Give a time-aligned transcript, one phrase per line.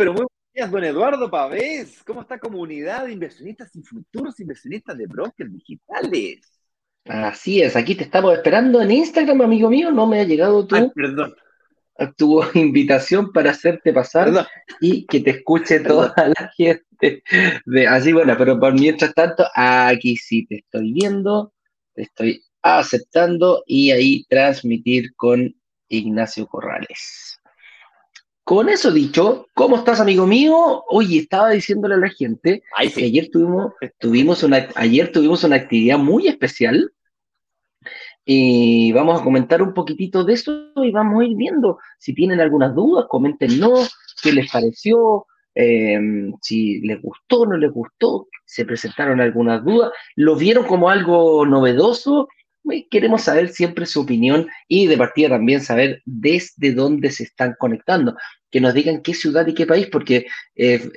[0.00, 2.02] pero muy buenos días, don Eduardo Pavés.
[2.04, 6.59] ¿Cómo está comunidad de inversionistas y futuros inversionistas de brokers digitales?
[7.06, 9.90] Así es, aquí te estamos esperando en Instagram, amigo mío.
[9.90, 10.92] No me ha llegado tu,
[12.16, 14.46] tu invitación para hacerte pasar
[14.80, 17.22] y que te escuche toda la gente.
[17.64, 21.52] De, así, bueno, pero por mientras tanto, aquí sí te estoy viendo,
[21.94, 25.54] te estoy aceptando y ahí transmitir con
[25.88, 27.39] Ignacio Corrales.
[28.44, 30.82] Con eso dicho, ¿cómo estás, amigo mío?
[30.88, 32.62] Oye, estaba diciéndole a la gente
[32.94, 36.92] que ayer tuvimos, tuvimos una, ayer tuvimos una actividad muy especial
[38.24, 42.40] y vamos a comentar un poquitito de eso y vamos a ir viendo si tienen
[42.40, 49.20] algunas dudas, coméntenos qué les pareció, em, si les gustó no les gustó, se presentaron
[49.20, 52.28] algunas dudas, lo vieron como algo novedoso
[52.90, 58.16] queremos saber siempre su opinión y de partida también saber desde dónde se están conectando,
[58.50, 60.90] que nos digan qué ciudad y qué país, porque eh,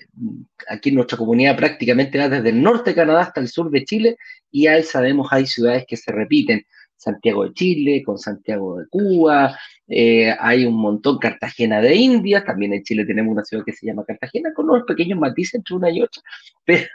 [0.67, 3.85] aquí en nuestra comunidad prácticamente va desde el norte de Canadá hasta el sur de
[3.85, 4.17] Chile
[4.51, 6.63] y ahí sabemos hay ciudades que se repiten.
[6.95, 12.73] Santiago de Chile, con Santiago de Cuba, eh, hay un montón, Cartagena de India, también
[12.73, 15.89] en Chile tenemos una ciudad que se llama Cartagena, con unos pequeños matices entre una
[15.91, 16.21] y otra,
[16.65, 16.87] pero,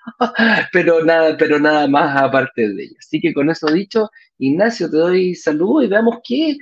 [0.72, 2.96] pero, nada, pero nada más aparte de ello.
[2.98, 6.56] Así que con eso dicho, Ignacio, te doy saludo y veamos qué,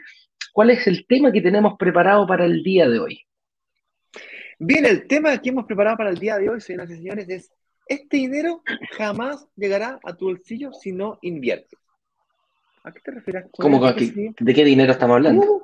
[0.52, 3.20] cuál es el tema que tenemos preparado para el día de hoy.
[4.58, 7.52] Bien, el tema que hemos preparado para el día de hoy, señoras y señores, es
[7.86, 8.62] este dinero
[8.96, 11.78] jamás llegará a tu bolsillo si no inviertes.
[12.82, 13.44] ¿A qué te refieres?
[13.52, 15.42] ¿Cómo, ¿De qué dinero estamos hablando?
[15.42, 15.62] Uh,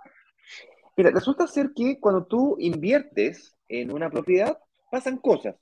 [0.96, 4.58] mira, resulta ser que cuando tú inviertes en una propiedad,
[4.90, 5.56] pasan cosas.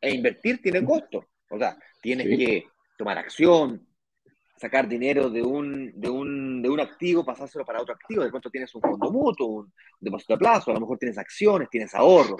[0.00, 1.26] E invertir tiene costo.
[1.50, 3.86] O sea, tienes que tomar acción,
[4.56, 8.22] sacar dinero de un, de, un, de un activo, pasárselo para otro activo.
[8.22, 11.68] De pronto tienes un fondo mutuo, un depósito a plazo, a lo mejor tienes acciones,
[11.68, 12.36] tienes ahorros,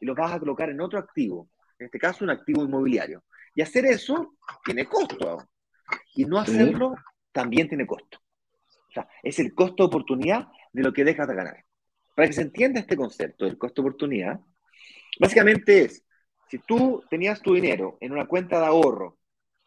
[0.00, 1.48] y los vas a colocar en otro activo.
[1.78, 3.24] En este caso, un activo inmobiliario.
[3.54, 5.48] Y hacer eso tiene costo.
[6.14, 6.94] Y no hacerlo
[7.32, 8.18] también tiene costo.
[8.88, 11.64] O sea, es el costo de oportunidad de lo que dejas de ganar.
[12.20, 14.40] Para que se entienda este concepto del costo de oportunidad,
[15.18, 16.04] básicamente es,
[16.50, 19.16] si tú tenías tu dinero en una cuenta de ahorro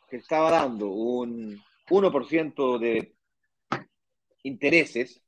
[0.08, 1.60] que estaba dando un
[1.90, 3.16] 1% de
[4.44, 5.20] intereses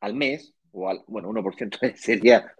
[0.00, 2.50] al mes, o al, bueno, 1% sería,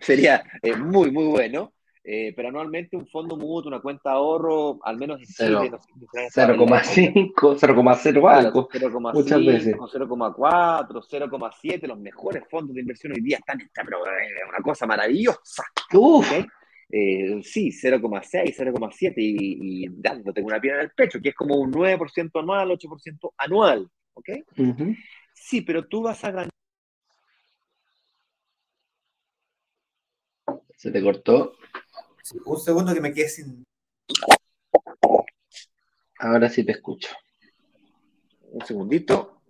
[0.00, 1.74] sería eh, muy, muy bueno,
[2.06, 5.70] eh, pero anualmente un fondo mutuo, una cuenta de ahorro, al menos en Chile,
[6.12, 8.68] 0,5, 0,0 algo,
[9.14, 9.74] muchas veces.
[9.74, 15.64] 0,4, 0,7, los mejores fondos de inversión hoy día están, esta, pero una cosa maravillosa.
[15.94, 16.30] Uf.
[16.90, 21.56] Eh, sí, 0,6, 0,7 y, y dándote una piedra en el pecho, que es como
[21.56, 24.28] un 9% anual, 8% anual, ¿ok?
[25.32, 26.50] Sí, pero tú vas a ganar.
[30.76, 31.54] Se te cortó
[32.44, 33.64] un segundo que me quede sin.
[36.18, 37.08] Ahora sí te escucho.
[38.50, 39.42] Un segundito.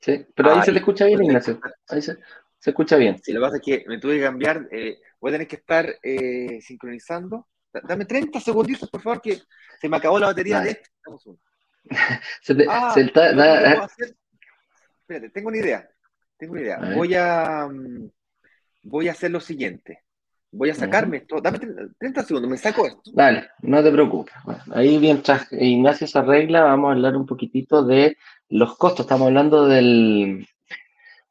[0.00, 1.60] Sí, pero ahí se te escucha bien, Ignacio.
[1.88, 2.18] Ahí se,
[2.64, 3.20] escucha bien.
[3.22, 4.68] Sí, lo que pasa es que me tuve que cambiar.
[4.70, 7.48] Eh, voy a tener que estar eh, sincronizando.
[7.84, 9.40] Dame 30 segunditos, por favor, que
[9.80, 10.90] se me acabó la batería de este.
[12.42, 12.94] se te, ah,
[15.00, 15.88] Espérate, tengo una idea.
[16.36, 16.78] Tengo una idea.
[16.94, 18.10] Voy a, mm,
[18.82, 20.02] voy a hacer lo siguiente.
[20.52, 21.40] Voy a sacarme esto.
[21.40, 21.58] Dame
[21.98, 23.10] 30 segundos, me saco esto.
[23.14, 24.34] Dale, no te preocupes.
[24.72, 28.18] ahí mientras Ignacio se arregla, vamos a hablar un poquitito de
[28.50, 29.06] los costos.
[29.06, 30.46] Estamos hablando del,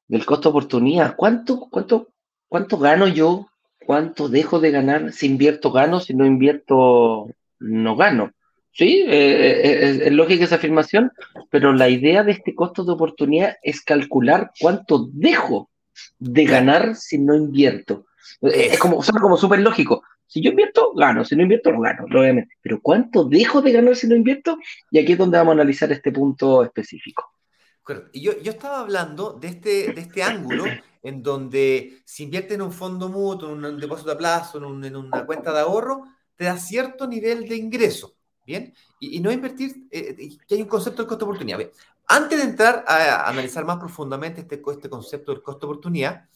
[0.08, 1.16] del costo oportunidad.
[1.16, 2.10] ¿Cuánto, cuánto,
[2.48, 3.48] ¿Cuánto gano yo?
[3.86, 5.14] ¿Cuánto dejo de ganar?
[5.14, 6.00] Si invierto, gano.
[6.00, 8.32] Si no invierto, no gano.
[8.74, 11.12] Sí, eh, eh, es, es, lógica esa afirmación,
[11.50, 15.70] pero la idea de este costo de oportunidad es calcular cuánto dejo
[16.18, 18.06] de ganar si no invierto.
[18.42, 20.04] Es como, suena como súper lógico.
[20.28, 21.26] Si yo invierto, gano.
[21.26, 22.56] Si no invierto, no gano, obviamente.
[22.62, 24.58] Pero ¿cuánto dejo de ganar si no invierto?
[24.90, 27.34] Y aquí es donde vamos a analizar este punto específico.
[28.14, 30.64] Y yo, yo estaba hablando de este, de este ángulo
[31.04, 35.26] en donde si inviertes en un fondo mutuo, en un depósito a plazo, en, una
[35.26, 38.16] cuenta de ahorro, te da cierto nivel de ingreso.
[38.46, 38.74] ¿Bien?
[39.00, 41.60] Y, no invertir, eh, que hay un concepto del costo oportunidad.
[42.08, 46.28] Antes de entrar a, analizar más profundamente este, este concepto del costo oportunidad,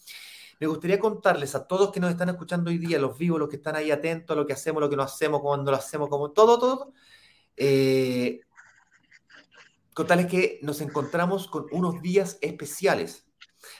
[0.59, 3.57] me gustaría contarles a todos que nos están escuchando hoy día, los vivos, los que
[3.57, 6.31] están ahí atentos a lo que hacemos, lo que no hacemos, cuando lo hacemos, como
[6.31, 6.93] todo, todo,
[7.57, 8.41] eh,
[9.93, 13.25] con tal es que nos encontramos con unos días especiales.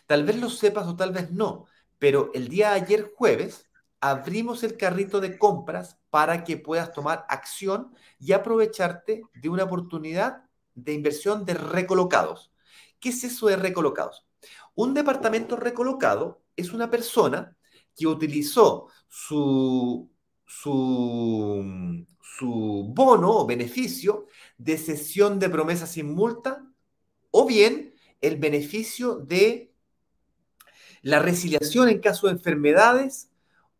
[0.07, 1.65] Tal vez lo sepas o tal vez no,
[1.99, 3.65] pero el día de ayer jueves
[3.99, 10.43] abrimos el carrito de compras para que puedas tomar acción y aprovecharte de una oportunidad
[10.73, 12.51] de inversión de recolocados.
[12.99, 14.25] ¿Qué es eso de recolocados?
[14.73, 17.55] Un departamento recolocado es una persona
[17.95, 20.11] que utilizó su,
[20.45, 26.65] su, su bono o beneficio de cesión de promesa sin multa
[27.31, 29.73] o bien el beneficio de
[31.01, 33.29] la resiliación en caso de enfermedades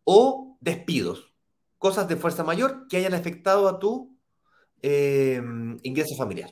[0.04, 1.33] o despidos,
[1.78, 4.16] cosas de fuerza mayor que hayan afectado a tu
[4.81, 5.42] eh,
[5.81, 6.51] ingreso familiar.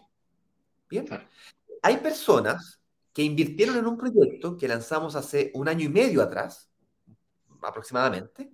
[0.90, 1.06] Bien.
[1.82, 2.80] Hay personas
[3.14, 6.72] que invirtieron en un proyecto que lanzamos hace un año y medio atrás,
[7.62, 8.50] aproximadamente,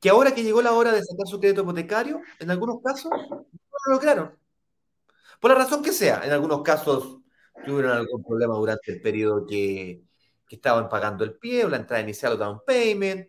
[0.00, 3.46] que ahora que llegó la hora de sacar su crédito hipotecario, en algunos casos no
[3.86, 4.38] lo lograron.
[5.40, 7.18] Por la razón que sea, en algunos casos
[7.64, 10.04] tuvieron algún problema durante el periodo que,
[10.48, 13.28] que estaban pagando el pie o la entrada inicial o down payment,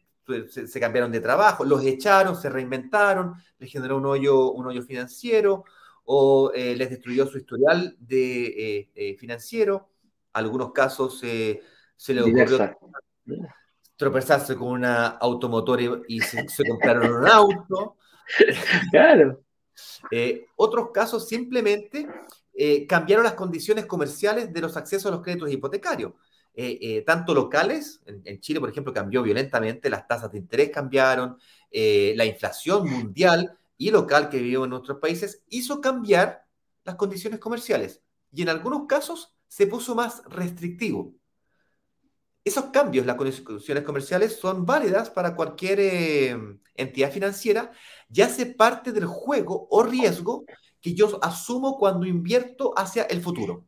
[0.49, 5.65] se, cambiaron de trabajo, los echaron, se reinventaron, les generó un hoyo, un hoyo financiero
[6.11, 9.89] o eh, les destruyó su historial de, eh, eh, financiero.
[10.33, 11.61] Algunos casos se
[12.07, 12.77] les ocurrió
[13.95, 17.95] tropezarse con una automotora y, se, compraron un auto.
[18.91, 19.43] Claro.
[20.55, 22.07] otros casos simplemente
[22.87, 26.13] cambiaron las condiciones comerciales de los accesos a los créditos hipotecarios.
[26.55, 31.37] Eh, eh, tanto locales, en, Chile, por ejemplo, cambió violentamente, las tasas de interés cambiaron,
[31.71, 36.45] eh, la inflación mundial y local que vivimos en nuestros países hizo cambiar
[36.83, 41.15] las condiciones comerciales y en algunos casos se puso más restrictivo.
[42.43, 47.71] Esos cambios, las condiciones comerciales, son válidas para cualquier entidad financiera
[48.13, 50.45] y hace parte del juego o riesgo
[50.79, 53.65] que yo asumo cuando invierto hacia el futuro.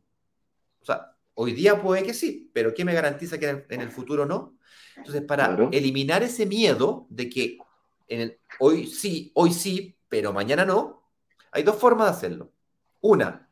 [0.80, 4.26] O sea, Hoy día puede que sí, pero ¿qué me garantiza que en el, futuro
[4.26, 4.56] no?
[4.96, 7.58] Entonces, para eliminar ese miedo de que
[8.06, 11.08] en hoy sí, hoy sí, pero mañana no,
[11.52, 12.52] hay dos formas de hacerlo.
[13.00, 13.48] Una,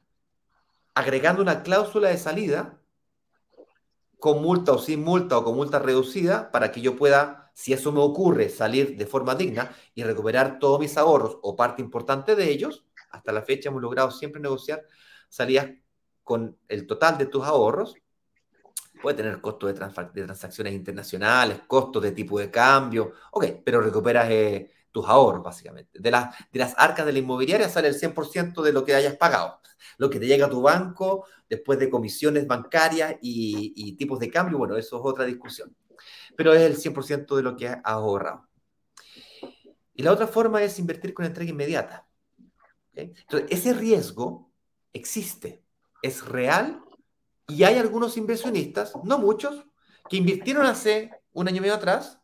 [0.93, 2.79] agregando una cláusula de salida
[4.19, 7.93] con multa o sin multa o con multa reducida para que yo pueda, si eso
[7.93, 12.51] me ocurre, salir de forma digna y recuperar todos mis ahorros o parte importante de
[12.51, 12.85] ellos.
[13.11, 14.85] Hasta la fecha hemos logrado siempre negociar
[15.31, 15.71] salidas
[16.23, 17.95] con el total de tus ahorros,
[19.01, 24.71] puede tener costos de, transacciones internacionales, costos de tipo de cambio, ok, pero recuperas eh,
[24.93, 25.99] tus ahorros, básicamente.
[26.01, 29.17] De, las de las arcas de la inmobiliaria sale el 100% de lo que hayas
[29.17, 29.61] pagado.
[29.99, 34.59] Lo que te llega a tu banco después de comisiones bancarias y, tipos de cambio,
[34.59, 35.75] bueno, eso es otra discusión.
[36.37, 38.49] Pero es el 100% de lo que has ahorrado.
[39.95, 42.07] Y la otra forma es invertir con entrega inmediata.
[42.95, 44.51] Entonces, ese riesgo
[44.93, 45.63] existe
[46.03, 46.83] es real
[47.47, 49.67] y hay algunos inversionistas, no muchos,
[50.09, 52.20] que invirtieron hace un año y medio atrás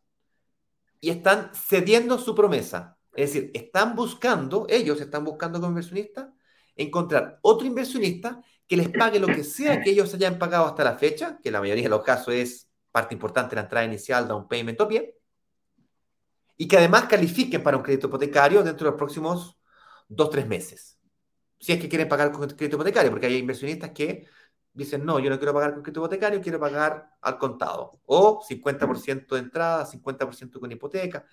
[1.01, 2.97] y están cediendo su promesa.
[3.15, 6.29] Es decir, están buscando, ellos están buscando como inversionistas,
[6.75, 10.99] encontrar otro inversionista que les pague lo que sea que ellos hayan pagado hasta la
[10.99, 14.49] fecha, que la mayoría de los casos es parte importante de la entrada inicial, un
[14.49, 15.07] payment o bien,
[16.57, 19.59] y que además califiquen para un crédito hipotecario dentro de los próximos
[20.09, 20.97] dos, tres meses
[21.59, 24.27] si es que quieren pagar con crédito hipotecario, porque hay inversionistas que
[24.77, 28.01] dicen, no, yo no quiero pagar con crédito hipotecario, quiero pagar al contado.
[28.07, 31.25] O 50% de entrada, 50% con hipoteca,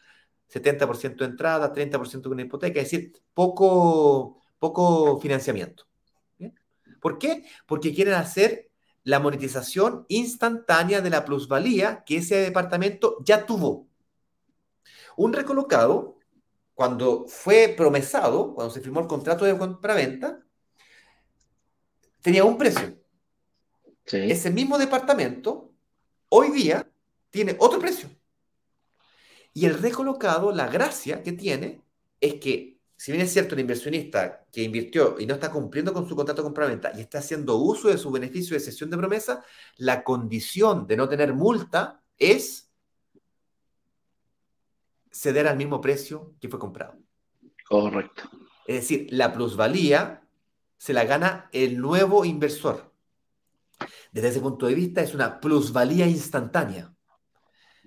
[0.48, 5.86] 70% de entrada, 30% con hipoteca, es decir, poco, poco financiamiento.
[7.02, 7.44] ¿Por qué?
[7.68, 8.72] Porque quieren hacer
[9.04, 13.90] la monetización instantánea de la plusvalía que ese departamento ya tuvo.
[15.18, 16.18] Un recolocado
[16.74, 20.40] cuando fue promesado, cuando se firmó el contrato de compra-venta,
[22.22, 23.03] tenía un precio.
[24.06, 25.72] Ese mismo departamento,
[26.30, 26.90] hoy día,
[27.30, 28.10] tiene otro precio.
[29.54, 31.82] Y el recolocado, la gracia que tiene
[32.20, 36.08] es que, si bien es cierto, el inversionista que invirtió y no está cumpliendo con
[36.08, 39.44] su contrato de compra-venta y está haciendo uso de su beneficio de cesión de promesa,
[39.78, 42.72] la condición de no tener multa es
[45.12, 46.98] ceder al mismo precio que fue comprado.
[47.68, 48.24] Correcto.
[48.66, 50.28] Es decir, la plusvalía
[50.78, 52.93] se la gana el nuevo inversor.
[54.14, 56.94] Desde ese punto de vista es una plusvalía instantánea.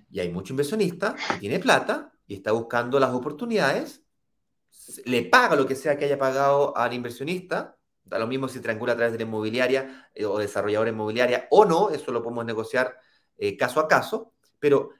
[0.09, 4.03] Y hay mucho inversionista que tiene plata y está buscando las oportunidades,
[5.05, 8.93] le paga lo que sea que haya pagado al inversionista, da lo mismo si triangula
[8.93, 12.97] a través de la inmobiliaria eh, o desarrolladora inmobiliaria o no, eso lo podemos negociar
[13.37, 14.91] eh, caso a caso, pero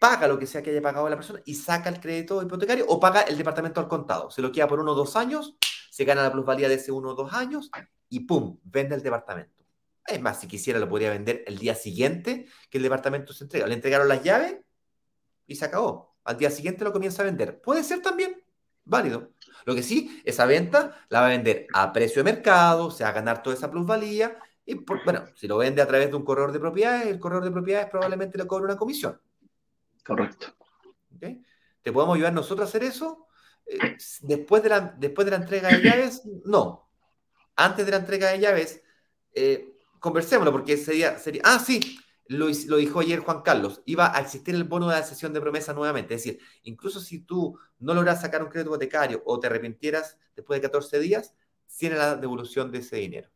[0.00, 2.98] paga lo que sea que haya pagado la persona y saca el crédito hipotecario o
[2.98, 4.32] paga el departamento al contado.
[4.32, 5.54] Se lo queda por uno o dos años,
[5.90, 7.70] se gana la plusvalía de ese uno o dos años
[8.08, 8.58] y ¡pum!
[8.64, 9.61] vende el departamento.
[10.06, 13.66] Es más, si quisiera lo podría vender el día siguiente que el departamento se entrega.
[13.66, 14.56] Le entregaron las llaves
[15.46, 16.16] y se acabó.
[16.24, 17.60] Al día siguiente lo comienza a vender.
[17.60, 18.42] Puede ser también
[18.84, 19.30] válido.
[19.64, 23.10] Lo que sí, esa venta la va a vender a precio de mercado, se va
[23.10, 24.38] a ganar toda esa plusvalía.
[24.64, 27.50] Y bueno, si lo vende a través de un corredor de propiedades, el corredor de
[27.50, 29.20] propiedades probablemente le cobre una comisión.
[30.04, 30.48] Correcto.
[31.82, 33.26] ¿Te podemos ayudar nosotros a hacer eso?
[33.66, 36.88] Eh, después, de la, después de la entrega de llaves, no.
[37.56, 38.82] Antes de la entrega de llaves,
[39.34, 39.71] eh,
[40.02, 41.42] conversémoslo, porque sería, sería.
[41.44, 43.82] Ah, sí, lo, lo, dijo ayer Juan Carlos.
[43.86, 46.14] Iba a existir el bono de la sesión de promesa nuevamente.
[46.14, 50.60] Es decir, incluso si tú no logras sacar un crédito hipotecario o te arrepintieras después
[50.60, 51.34] de 14 días,
[51.78, 53.30] tiene la devolución de ese dinero.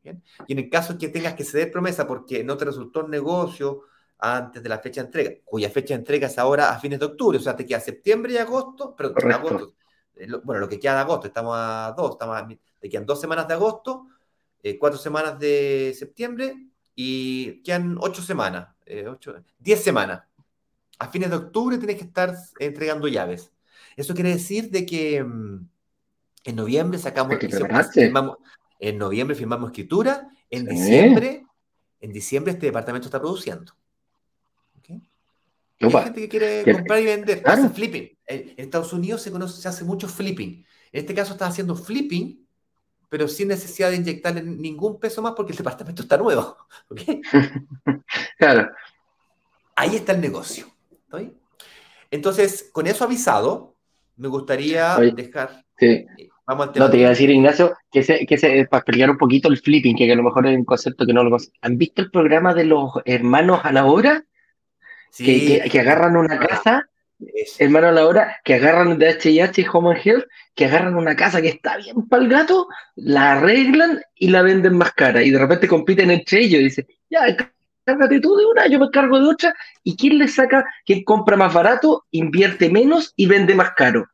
[0.00, 0.22] ¿Bien?
[0.46, 3.82] Y en el caso que tengas que ceder promesa porque no te resultó un negocio
[4.18, 7.06] antes de la fecha de entrega, cuya fecha de entrega es ahora a fines de
[7.06, 9.74] octubre, o sea, te queda septiembre y agosto, pero agosto,
[10.14, 12.46] eh, bueno, lo que queda de agosto, estamos a dos, estamos a,
[12.78, 14.06] te quedan dos semanas de agosto,
[14.64, 16.56] eh, cuatro semanas de septiembre
[16.96, 20.22] y quedan ocho semanas, eh, ocho, diez semanas.
[20.98, 23.52] A fines de octubre tienes que estar entregando llaves.
[23.94, 25.68] Eso quiere decir de que mm,
[26.44, 27.36] en noviembre sacamos,
[27.92, 28.38] firmamos,
[28.80, 31.44] en noviembre firmamos escritura, en diciembre,
[32.00, 33.74] en diciembre este departamento está produciendo.
[35.78, 38.16] Hay gente que quiere comprar y vender, hace flipping.
[38.26, 40.64] En Estados Unidos se, conoce, se hace mucho flipping.
[40.92, 42.43] En este caso está haciendo flipping,
[43.08, 46.56] pero sin necesidad de inyectarle ningún peso más porque el departamento está nuevo.
[48.38, 48.70] claro.
[49.76, 50.66] Ahí está el negocio.
[52.10, 53.74] Entonces, con eso avisado,
[54.16, 55.64] me gustaría dejar.
[55.78, 55.86] Sí.
[55.86, 59.10] Eh, vamos al No, te iba a decir, Ignacio, que, se, que se, para explicar
[59.10, 61.78] un poquito el flipping, que, a lo mejor es un concepto que no lo ¿Han
[61.78, 64.24] visto el programa de los hermanos a la hora?
[65.16, 66.88] que, agarran una casa,
[67.58, 71.16] hermano a la hora, que agarran de HH y Home and Health, que agarran una
[71.16, 75.22] casa que está bien para el gato, la arreglan y la venden más cara.
[75.22, 77.36] Y de repente compiten entre ellos y dicen, ya,
[77.84, 79.54] cárgate tú de una, yo me cargo de otra.
[79.82, 80.64] ¿Y quién le saca?
[80.84, 84.06] ¿Quién compra más barato, invierte menos y vende más caro?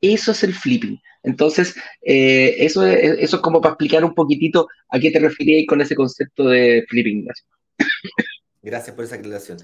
[0.00, 1.00] Eso es el flipping.
[1.22, 5.66] Entonces, eh, eso, es, eso es como para explicar un poquitito a qué te referías
[5.66, 7.26] con ese concepto de flipping.
[8.66, 9.58] Gracias por esa aclaración.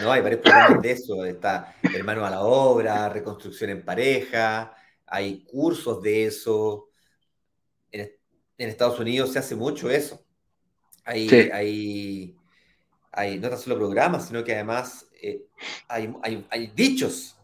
[0.00, 1.26] No, hay varios programas de eso.
[1.26, 6.88] Está Hermano a la Obra, Reconstrucción en Pareja, hay cursos de eso.
[7.92, 8.10] En,
[8.56, 10.24] Estados Unidos se hace mucho eso.
[11.04, 12.34] Hay, hay,
[13.12, 15.42] hay, no tan solo programas, sino que además eh,
[15.86, 17.36] hay, hay, dichos.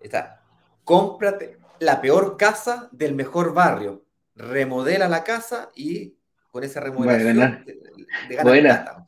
[0.00, 0.42] Está,
[0.82, 4.04] cómprate la peor casa del mejor barrio.
[4.34, 6.16] Remodela la casa y
[6.50, 7.64] con esa remodelación
[8.28, 9.06] de, Buena.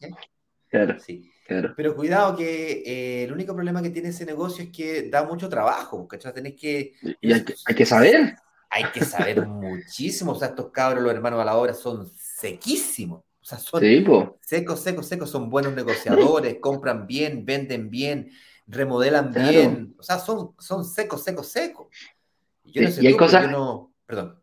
[0.68, 1.00] Claro.
[1.00, 1.32] Sí.
[1.48, 5.48] Pero cuidado que eh, el único problema que tiene ese negocio es que da mucho
[5.48, 6.34] trabajo, ¿cachai?
[6.34, 6.92] Tenés que...
[7.22, 8.36] Y hay que, saber.
[8.68, 10.32] Hay que saber muchísimo.
[10.32, 13.20] O sea, estos cabros, los hermanos a la obra, son sequísimos.
[13.40, 15.30] O sea, son secos, secos, secos.
[15.30, 18.30] Son buenos negociadores, compran bien, venden bien,
[18.66, 19.94] remodelan bien.
[19.98, 21.86] O sea, son, son secos, secos, secos.
[22.62, 23.50] Y, yo no sé y hay cosas...
[23.50, 23.94] No...
[24.04, 24.42] Perdón.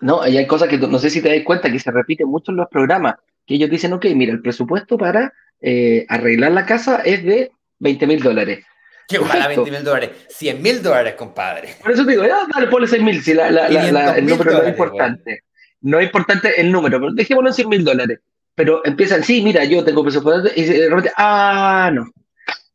[0.00, 2.50] No, y hay cosas que no sé si te das cuenta que se repiten mucho
[2.50, 3.14] en los programas,
[3.46, 8.06] que ellos dicen, ok, mira, el presupuesto para eh, arreglar la casa es de 20
[8.06, 8.64] mil dólares.
[9.08, 10.10] ¿Qué ojalá 20 mil dólares?
[10.28, 11.74] 100 mil dólares, compadre.
[11.82, 14.52] Por eso te digo, ya, dale, ponle 6 mil, si la, la, la, el número
[14.52, 15.44] no es importante.
[15.80, 18.20] No es importante el número, pero dejémoslo en 100 mil dólares.
[18.54, 22.10] Pero empiezan, sí, mira, yo tengo presupuesto, y de repente, ah, no.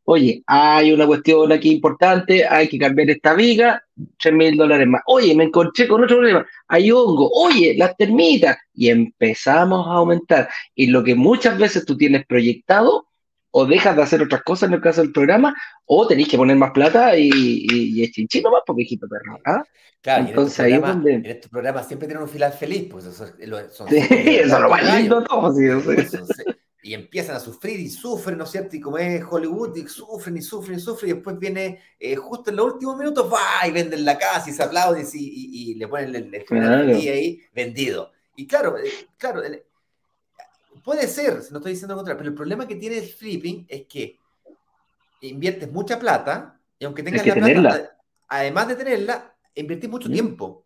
[0.09, 3.83] Oye, hay una cuestión aquí importante, hay que cambiar esta viga,
[4.17, 5.01] 3 mil dólares más.
[5.05, 8.57] Oye, me encontré con otro problema, hay hongo, oye, las termitas.
[8.73, 10.47] Y empezamos a aumentar.
[10.73, 13.09] Y lo que muchas veces tú tienes proyectado,
[13.51, 15.53] o dejas de hacer otras cosas en el caso del programa,
[15.85, 17.29] o tenéis que poner más plata y,
[17.69, 19.39] y, es chinchino más porque hijito perro.
[19.45, 19.61] ¿ah?
[20.01, 23.25] Claro, Entonces, en, estos ahí en estos programas siempre tienen un final feliz, pues eso,
[23.39, 25.53] eso es lo más lindo todo.
[25.53, 25.65] Sí,
[26.81, 28.75] y empiezan a sufrir y sufren, ¿no es cierto?
[28.75, 32.49] Y como es Hollywood, y sufren y sufren y sufren, y después viene eh, justo
[32.49, 35.87] en los últimos minutos, va y venden la casa y se aplauden y, y, le
[35.87, 38.11] ponen el, el final ahí vendido.
[38.35, 39.41] Y claro, eh, claro,
[40.83, 43.87] puede ser, no estoy diciendo lo contrario, pero el problema que tiene el flipping es
[43.87, 44.19] que
[45.21, 50.65] inviertes mucha plata y aunque tengas la plata, además de tenerla, invertís mucho tiempo.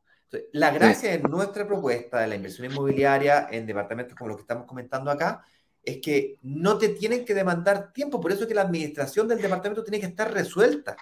[0.51, 4.65] la gracia de nuestra propuesta de la inversión inmobiliaria en departamentos como los que estamos
[4.65, 5.45] comentando acá
[5.83, 9.41] es que no te tienen que demandar tiempo, por eso es que la administración del
[9.41, 10.95] departamento tiene que estar resuelta.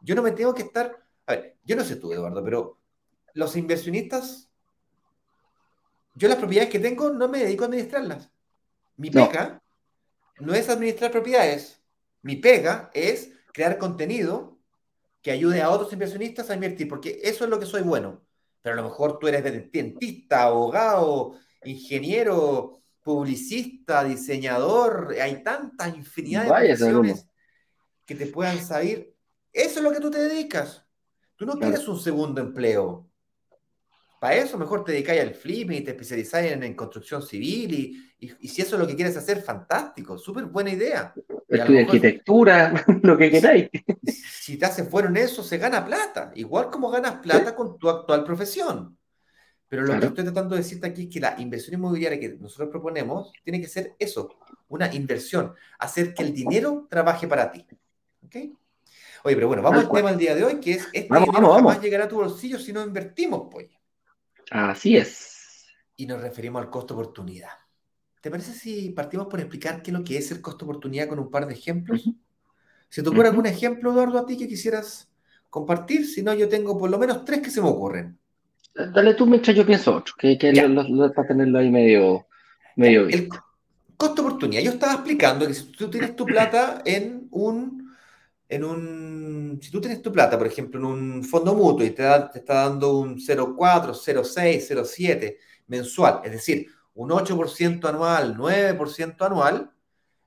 [0.00, 2.78] Yo no me tengo que estar, a ver, yo no sé tú, Eduardo, pero
[3.34, 4.48] los inversionistas,
[6.14, 8.30] yo las propiedades que tengo no me dedico a administrarlas.
[8.96, 9.62] Mi pega
[10.40, 11.80] no, es administrar propiedades,
[12.22, 14.58] mi pega es crear contenido
[15.22, 18.22] que ayude a otros inversionistas a invertir, porque eso es lo que soy bueno.
[18.62, 26.48] pero a lo mejor tú eres dentista, abogado, ingeniero, publicista, diseñador, hay tanta infinidad de
[26.48, 27.26] profesiones
[28.06, 29.14] que te puedan salir.
[29.52, 30.84] Eso es lo que tú te dedicas.
[31.36, 33.08] Tú no quieres un segundo empleo.
[34.20, 37.72] Para eso mejor te dedicáis al flipping y te especializáis en, construcción civil
[38.18, 41.14] y, y, si eso es lo que quieres hacer, fantástico, súper buena idea.
[41.48, 43.70] Estudia arquitectura, lo que queráis.
[44.04, 47.88] Si te haces bueno en eso, se gana plata, igual como ganas plata con tu
[47.88, 48.98] actual profesión.
[49.70, 52.70] Pero lo que estoy tratando de decirte aquí es que la inversión inmobiliaria que nosotros
[52.70, 54.36] proponemos tiene que ser eso,
[54.66, 57.64] una inversión, hacer que el dinero trabaje para ti.
[58.26, 58.52] ¿Okay?
[59.22, 61.48] Oye, pero bueno, vamos al tema del día de hoy, que es este vamos, dinero
[61.50, 63.68] vamos, jamás llegará a tu bolsillo si no invertimos, pues.
[64.50, 65.66] Así es.
[65.94, 67.50] Y nos referimos al costo-oportunidad.
[68.20, 71.30] ¿Te parece si partimos por explicar qué es lo que es el costo-oportunidad con un
[71.30, 72.10] par de ejemplos?
[72.88, 75.08] ¿Se te ocurre algún ejemplo, Eduardo, a ti que quisieras
[75.48, 76.04] compartir?
[76.08, 78.19] Si no, yo tengo por lo menos tres que se me ocurren.
[78.74, 82.26] Dale tú mientras yo pienso otro, que, que lo, para tenerlo ahí medio,
[82.76, 83.28] medio El
[83.96, 84.62] costo-oportunidad.
[84.62, 87.94] Yo estaba explicando que si tú tienes tu plata en un,
[88.48, 92.04] en un, si tú tienes tu plata, por ejemplo, en un fondo mutuo y te,
[92.32, 95.36] te está dando un 0,4, 0,6, 0,7
[95.66, 99.70] mensual, es decir, un 8% anual, 9% anual,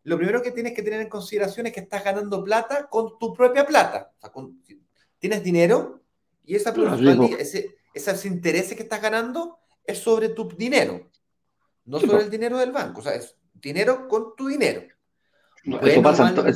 [0.03, 3.33] lo primero que tienes que tener en consideración es que estás ganando plata con tu
[3.33, 4.11] propia plata.
[4.17, 4.77] O sea,
[5.17, 6.01] tienes dinero
[6.45, 6.73] y esa
[7.39, 11.09] ese, esos intereses que estás ganando es sobre tu dinero,
[11.85, 13.01] no sobre el dinero del banco.
[13.01, 14.81] O sea, es dinero con tu dinero.
[15.81, 16.01] eso,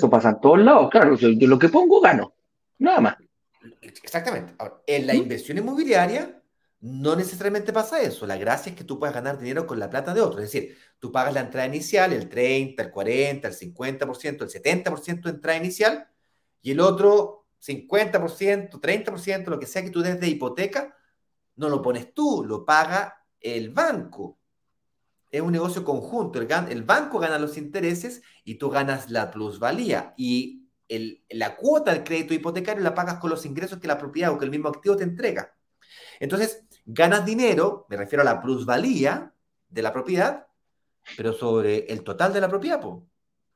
[0.10, 1.16] pasa, en todos lados, claro.
[1.16, 2.34] Yo lo que pongo gano,
[2.80, 3.18] nada más.
[3.82, 4.54] Exactamente.
[4.58, 6.42] Ahora, en la inversión inmobiliaria
[6.80, 8.28] no necesariamente pasa eso.
[8.28, 10.42] La gracia es que tú puedas ganar dinero con la plata de otro.
[10.42, 15.22] Es decir, tú pagas la entrada inicial, el 30, el 40, el 50%, el 70%
[15.24, 16.08] de entrada inicial,
[16.62, 20.96] y el otro 50%, 30%, lo que sea que tú des de hipoteca,
[21.58, 24.40] no lo pones tú, lo paga el banco.
[25.30, 26.40] Es un negocio conjunto.
[26.40, 30.14] El, el banco gana los intereses y tú ganas la plusvalía.
[30.18, 34.32] Y el, la cuota del crédito hipotecario la pagas con los ingresos que la propiedad
[34.32, 35.54] o que el mismo activo te entrega.
[36.20, 39.34] Entonces, ganas dinero, me refiero a la plusvalía
[39.68, 40.48] de la propiedad,
[41.16, 42.82] pero sobre el total de la propiedad.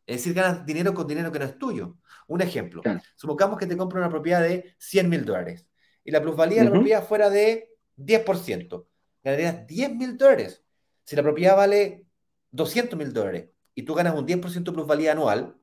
[0.06, 1.98] Es decir, ganas dinero con dinero que no es tuyo.
[2.28, 2.82] Un ejemplo,
[3.16, 5.68] supongamos que te compro una propiedad de 100 mil dólares
[6.04, 8.88] y la plusvalía de la propiedad fuera de 10%.
[9.24, 10.64] Ganarías 10 mil dólares.
[11.04, 12.06] Si la propiedad vale
[12.52, 15.56] 200 mil dólares y tú ganas un 10% de plusvalía anual,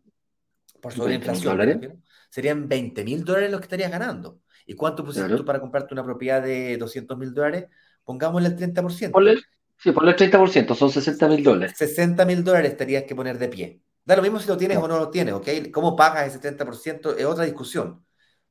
[0.80, 4.40] por sobre inflación, serían 20 mil dólares los que estarías ganando.
[4.66, 7.66] ¿Y cuánto pusiste tú para comprarte una propiedad de 200 mil dólares?
[8.04, 9.10] Pongámosle el 30%.
[9.10, 9.38] Ponle,
[9.76, 11.74] sí, ponle el 30%, son 60 mil dólares.
[11.76, 13.82] 60 mil dólares estarías que poner de pie.
[14.04, 15.48] Da lo mismo si lo tienes o no lo tienes, ¿ok?
[15.72, 17.16] ¿Cómo pagas ese 30%?
[17.16, 18.04] Es otra discusión.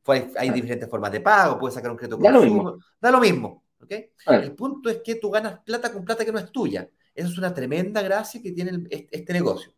[0.06, 2.78] hay, diferentes formas de pago, puedes sacar un crédito Da lo mismo.
[3.00, 3.92] Da lo mismo, ¿ok?
[4.28, 6.90] El punto es que tú ganas plata con plata que no es tuya.
[7.14, 9.74] Esa es una tremenda gracia que tiene este negocio.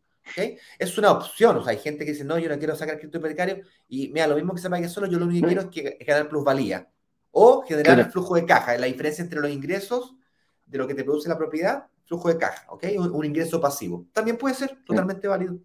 [0.77, 3.17] Es una opción, o sea, hay gente que dice, no, yo no quiero sacar crédito
[3.17, 5.73] hipotecario y mira, lo mismo que se pague solo, yo lo único que quiero es
[5.73, 6.87] que generar plusvalía
[7.31, 10.15] o generar el flujo de caja, la diferencia entre los ingresos
[10.65, 12.85] de lo que te produce la propiedad, flujo de caja, ¿ok?
[12.97, 14.05] Un, ingreso pasivo.
[14.13, 15.57] También puede ser totalmente válido.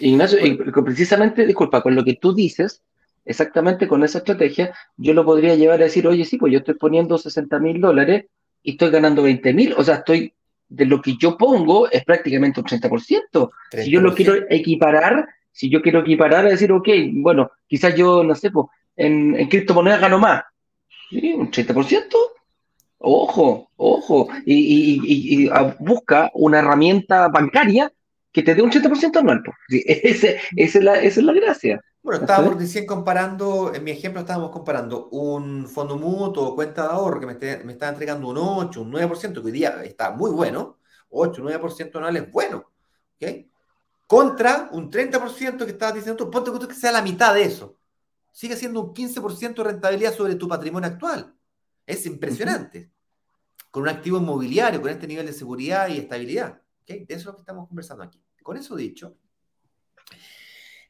[0.00, 0.38] Ignacio,
[0.84, 2.82] precisamente, disculpa, con lo que tú dices,
[3.30, 6.74] exactamente con esa estrategia, yo lo podría llevar a decir, oye, sí, pues yo estoy
[6.74, 8.26] poniendo 60 mil dólares
[8.62, 10.34] y estoy ganando 20 mil, o sea, estoy
[10.68, 13.50] de lo que yo pongo es prácticamente un 30%.
[13.72, 18.22] Si yo lo quiero equiparar, si yo quiero equiparar a decir, ok, bueno, quizás yo,
[18.22, 18.66] no sé, pues,
[18.96, 20.42] en, en criptomonedas gano más.
[21.08, 21.32] ¿Sí?
[21.32, 22.14] ¿Un 30%?
[22.98, 24.28] Ojo, ojo.
[24.44, 27.92] Y, busca una herramienta bancaria
[28.32, 29.42] que te dé un 30% anual.
[29.42, 29.56] Pues.
[29.86, 31.80] esa, es la, esa es la gracia.
[32.02, 36.88] Bueno, estábamos recién comparando, en mi ejemplo estábamos comparando un fondo mutuo o cuenta de
[36.88, 40.30] ahorro que me, me está entregando un 8, un 9%, que hoy día está muy
[40.30, 40.78] bueno,
[41.10, 42.70] 8, 9% anual es bueno,
[43.20, 43.46] ¿ok?
[44.06, 47.76] Contra un 30% que estabas diciendo tú, ponte que sea la mitad de eso.
[48.32, 51.34] Sigue siendo un 15% de rentabilidad sobre tu patrimonio actual.
[51.86, 52.90] Es impresionante.
[53.70, 56.60] Con un activo inmobiliario, con este nivel de seguridad y estabilidad.
[56.98, 58.22] De eso es lo que estamos conversando aquí.
[58.42, 59.16] Con eso dicho,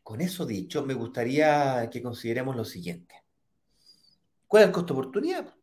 [0.03, 3.15] con eso dicho, me gustaría que consideremos lo siguiente.
[4.47, 5.55] ¿Cuál es el costo oportunidad?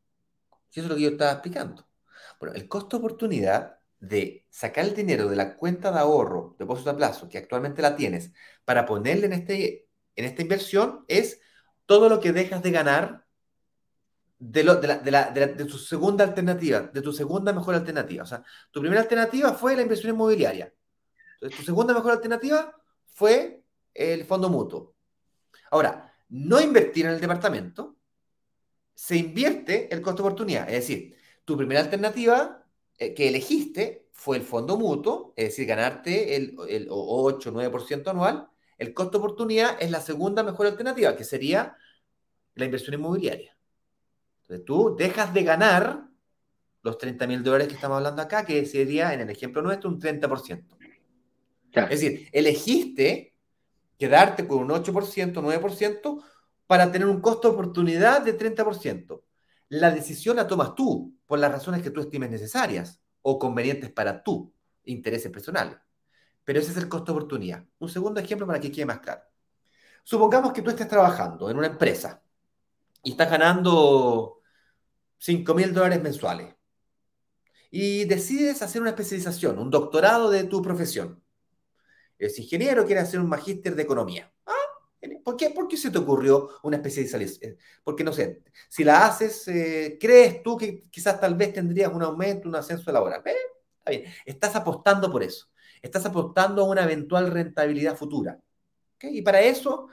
[0.71, 1.88] Eso es lo que yo estaba explicando.
[2.39, 6.95] Bueno, el costo oportunidad de sacar el dinero de la cuenta de ahorro, depósito a
[6.95, 8.32] plazo, que actualmente la tienes,
[8.63, 11.41] para ponerle en, este, en esta inversión, es
[11.86, 13.26] todo lo que dejas de ganar
[14.39, 18.23] de, de, tu segunda alternativa, de tu segunda mejor alternativa.
[18.23, 20.73] O sea, tu primera alternativa fue la inversión inmobiliaria.
[21.39, 22.76] tu segunda mejor alternativa
[23.08, 24.95] fue el fondo mutuo.
[25.71, 27.97] Ahora, no invertir en el departamento
[28.93, 30.67] se invierte el costo de oportunidad.
[30.69, 32.65] Es decir, tu primera alternativa
[32.97, 38.50] eh, que elegiste fue el fondo mutuo, es decir, ganarte el, el 8 9% anual.
[38.78, 41.78] El costo de oportunidad es la segunda mejor alternativa, que sería
[42.56, 43.57] la inversión inmobiliaria.
[44.47, 46.07] Entonces tú dejas de ganar
[46.81, 49.99] los 30 mil dólares que estamos hablando acá, que sería en el ejemplo nuestro un
[49.99, 50.77] 30%.
[51.73, 53.36] Es decir, elegiste
[53.97, 56.23] quedarte con un 8%, 9%
[56.65, 59.21] para tener un costo de oportunidad de 30%.
[59.69, 64.23] La decisión la tomas tú por las razones que tú estimes necesarias o convenientes para
[64.23, 64.53] tu
[64.86, 65.77] intereses personales.
[66.45, 67.65] Pero ese es el costo de oportunidad.
[67.79, 69.23] Un segundo ejemplo para que quede más claro.
[70.05, 72.23] Supongamos que tú estés trabajando en una empresa
[73.03, 74.37] y estás ganando
[75.19, 76.58] 5 mil dólares mensuales
[77.69, 81.21] y decides hacer una especialización, un doctorado de tu profesión.
[82.17, 84.32] Es ingeniero, quiere hacer un magíster de economía.
[85.23, 85.51] ¿Por qué?
[85.51, 87.38] ¿Por qué se te ocurrió una especialización?
[87.41, 91.93] Eh, porque no sé, si la haces, eh, ¿crees tú que quizás tal vez tendrías
[91.93, 93.21] un aumento, un ascenso laboral?
[93.25, 93.36] Eh,
[93.77, 95.47] está bien, estás apostando por eso.
[95.82, 98.39] Estás apostando a una eventual rentabilidad futura.
[99.01, 99.89] Y para eso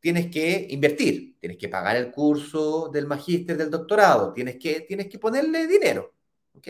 [0.00, 5.08] tienes que invertir, tienes que pagar el curso del magíster, del doctorado, tienes que, tienes
[5.08, 6.14] que ponerle dinero.
[6.54, 6.68] ¿Ok?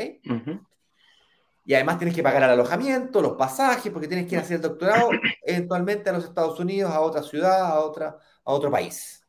[1.65, 4.57] Y además tienes que pagar el alojamiento, los pasajes, porque tienes que ir a hacer
[4.57, 5.11] el doctorado
[5.43, 9.27] eventualmente a los Estados Unidos, a otra ciudad, a, otra, a otro país.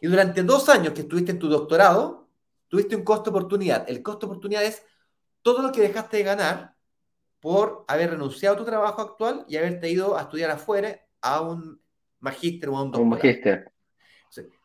[0.00, 2.28] Y durante dos años que estuviste en tu doctorado,
[2.68, 3.88] tuviste un costo de oportunidad.
[3.88, 4.82] El costo de oportunidad es
[5.40, 6.76] todo lo que dejaste de ganar
[7.40, 11.80] por haber renunciado a tu trabajo actual y haberte ido a estudiar afuera a un
[12.26, 13.02] magíster o un doctorado.
[13.02, 13.72] Un magíster.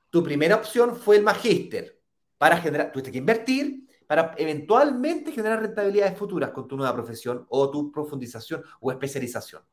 [0.09, 2.01] Tu primera opción fue el magíster.
[2.37, 7.71] Para generar, tuviste que invertir, para eventualmente generar rentabilidades futuras con tu nueva profesión o
[7.71, 9.63] tu profundización o especialización.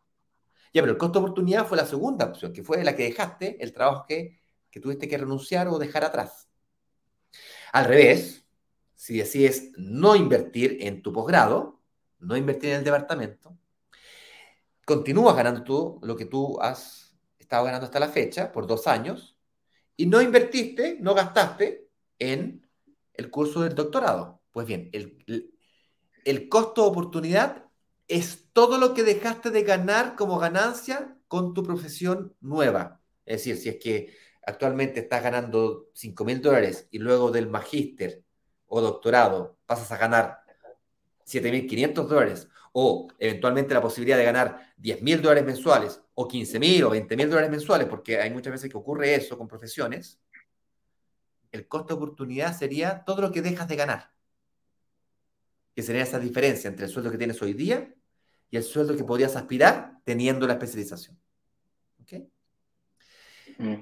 [0.72, 3.57] Ya, pero el costo de oportunidad fue la segunda opción, que fue la que dejaste,
[3.61, 4.38] el trabajo que,
[4.70, 6.48] que tuviste que renunciar o dejar atrás.
[7.72, 8.46] Al revés,
[8.94, 11.81] si decides no invertir en tu posgrado,
[12.20, 13.57] no invertir en el departamento,
[14.85, 17.08] continúas ganando tú lo que tú has
[17.49, 19.35] estado ganando hasta la fecha por dos años
[19.97, 22.69] y no invertiste, no gastaste en
[23.15, 24.43] el curso del doctorado.
[24.53, 25.51] Pues bien, el,
[26.27, 27.65] el, costo de oportunidad
[28.07, 33.01] es todo lo que dejaste de ganar como ganancia con tu profesión nueva.
[33.25, 34.15] Es decir, si es que
[34.47, 38.25] actualmente estás ganando 5 mil dólares y luego del magíster
[38.67, 40.41] o doctorado pasas a ganar
[41.25, 46.85] 7.500 dólares o eventualmente la posibilidad de ganar 10 mil dólares mensuales o 15 mil
[46.85, 50.20] o 20 mil dólares mensuales, porque hay muchas veces que ocurre eso con profesiones,
[51.52, 54.12] el costo de oportunidad sería todo lo que dejas de ganar.
[55.74, 57.94] Que sería esa diferencia entre el sueldo que tienes hoy día
[58.50, 61.18] y el sueldo que podrías aspirar teniendo la especialización.
[62.02, 62.24] ¿Ok?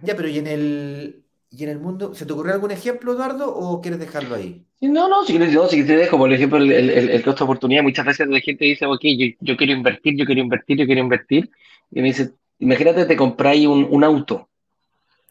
[0.02, 1.25] Ya, pero ¿y en, el,
[1.56, 2.14] ¿y en el mundo?
[2.14, 4.64] ¿Se te ocurrió algún ejemplo, Eduardo, o quieres dejarlo ahí?
[4.80, 8.04] No, no, si, no, si te dejo, por ejemplo, el, el, costo de oportunidad, muchas
[8.04, 9.00] veces la gente dice, ok,
[9.40, 11.50] yo, quiero invertir, yo quiero invertir, yo quiero invertir,
[11.90, 14.48] y me dice, imagínate, te compráis un, un auto.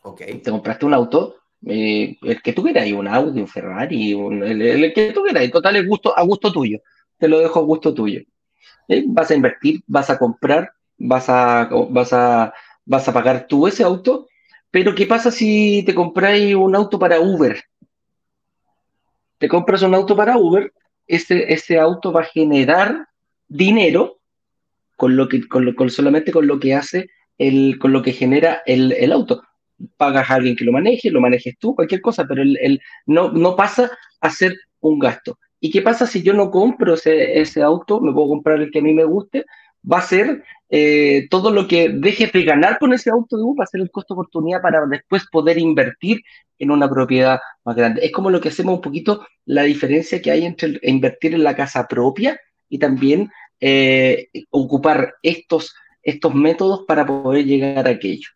[0.01, 0.21] Ok.
[0.43, 1.35] Te compraste un auto,
[1.65, 5.87] eh, el que tú quieras, un Audi, un Ferrari, el, que tú quieras, total es
[5.87, 6.79] gusto, a gusto tuyo,
[7.17, 8.21] te lo dejo a gusto tuyo.
[8.87, 12.53] Eh, vas a invertir, vas a comprar, vas a, vas a,
[12.85, 14.27] vas a pagar tú ese auto,
[14.75, 17.63] pero ¿qué pasa si te compráis un auto para Uber?
[19.37, 20.73] Te compras un auto para Uber,
[21.07, 23.07] ese, ese auto va a generar
[23.47, 24.17] dinero
[24.97, 27.07] con lo que, con con, solamente con lo que hace
[27.37, 29.43] el, con lo que genera el, el auto
[29.95, 33.55] pagas a alguien que lo maneje, lo manejes tú, cualquier cosa, pero el, no, no
[33.55, 35.39] pasa a ser un gasto.
[35.61, 38.01] ¿Y qué pasa si yo no compro ese, ese auto?
[38.01, 39.45] Me puedo comprar el que a mí me guste,
[39.91, 43.63] va a ser eh, todo lo que deje de ganar con ese auto de va
[43.63, 46.21] a ser el costo de oportunidad para después poder invertir
[46.57, 48.05] en una propiedad más grande.
[48.05, 51.55] Es como lo que hacemos un poquito la diferencia que hay entre invertir en la
[51.55, 58.29] casa propia y también eh, ocupar estos, estos métodos para poder llegar a aquello.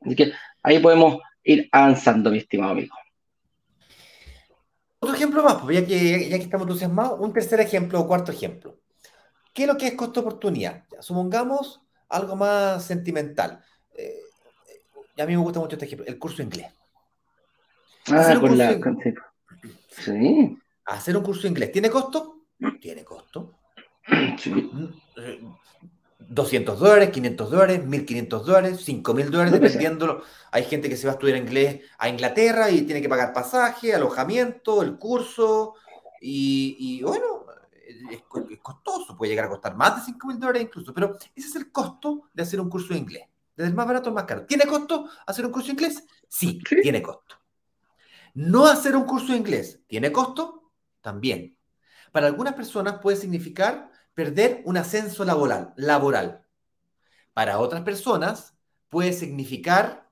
[0.00, 2.94] Así que ahí podemos ir avanzando, mi estimado amigo.
[4.98, 8.32] Otro ejemplo más, pues ya que, ya que estamos entusiasmados, un tercer ejemplo o cuarto
[8.32, 8.76] ejemplo.
[9.56, 10.84] ¿Qué es lo que es costo-oportunidad?
[11.00, 13.58] Supongamos algo más sentimental.
[13.94, 14.20] Eh,
[15.18, 16.66] a mí me gusta mucho este ejemplo, el curso inglés.
[18.08, 18.78] Ah, con la...
[19.88, 20.58] Sí.
[20.84, 22.42] Hacer un curso inglés, ¿tiene costo?
[22.82, 23.54] Tiene costo.
[24.38, 24.50] Sí.
[24.50, 25.40] Mm, eh,
[26.18, 30.22] 200 dólares, 500 dólares, 1500 dólares, 5000 dólares, dependiendo.
[30.50, 33.94] Hay gente que se va a estudiar inglés a Inglaterra y tiene que pagar pasaje,
[33.94, 35.76] alojamiento, el curso.
[36.20, 37.35] Y, bueno,
[38.10, 38.22] es,
[38.60, 40.92] costoso, puede llegar a costar más de 5000 dólares incluso.
[40.94, 43.24] Pero ese es el costo de hacer un curso de inglés.
[43.56, 44.44] Desde el más barato al más caro.
[44.44, 46.04] ¿Tiene costo hacer un curso de inglés?
[46.28, 47.36] Sí, tiene costo.
[48.34, 50.70] No hacer un curso de inglés, ¿tiene costo?
[51.00, 51.56] También.
[52.12, 55.72] Para algunas personas puede significar perder un ascenso laboral.
[55.76, 56.44] laboral.
[57.32, 58.54] Para otras personas
[58.88, 60.08] puede significar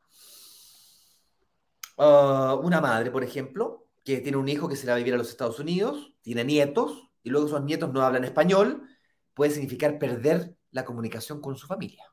[1.97, 5.17] uh, una madre, por ejemplo, que tiene un hijo que se va a vivir a
[5.17, 8.89] los Estados Unidos, tiene nietos, y luego esos nietos no hablan español,
[9.33, 12.05] puede significar perder la comunicación con su familia.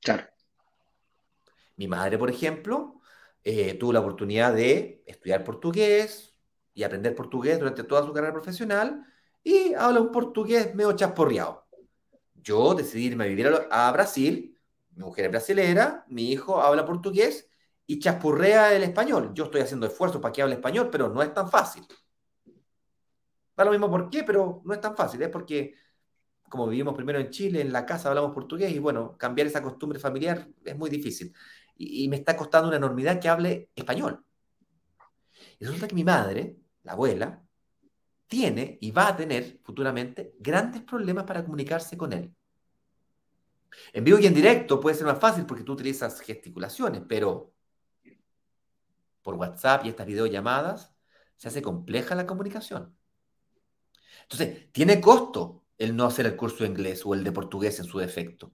[0.00, 0.24] Claro.
[1.76, 3.00] Mi madre, por ejemplo,
[3.42, 6.34] eh, tuvo la oportunidad de estudiar portugués
[6.74, 9.04] y aprender portugués durante toda su carrera profesional
[9.42, 11.66] y habla un portugués medio chasporreado.
[12.34, 14.58] Yo decidí irme a vivir a, Brasil,
[14.90, 17.48] mi mujer es brasilera, mi hijo habla portugués
[17.86, 19.32] y chaspurrea el español.
[19.34, 21.86] Yo estoy haciendo esfuerzos para que hable español, pero no es tan fácil.
[23.64, 25.22] Lo mismo por qué, pero no es tan fácil.
[25.22, 25.74] Es porque,
[26.48, 29.98] como vivimos primero en Chile, en la casa hablamos portugués y bueno, cambiar esa costumbre
[29.98, 31.34] familiar es muy difícil
[31.76, 34.24] y, me está costando una enormidad que hable español.
[35.58, 37.42] Y resulta que mi madre, la abuela,
[38.26, 42.34] tiene y va a tener futuramente grandes problemas para comunicarse con él.
[43.92, 47.52] En vivo y en directo puede ser más fácil porque tú utilizas gesticulaciones, pero
[49.22, 50.94] por WhatsApp y estas videollamadas
[51.36, 52.96] se hace compleja la comunicación.
[54.22, 57.86] Entonces, tiene costo el no hacer el curso de inglés o el de portugués en
[57.86, 58.52] su defecto.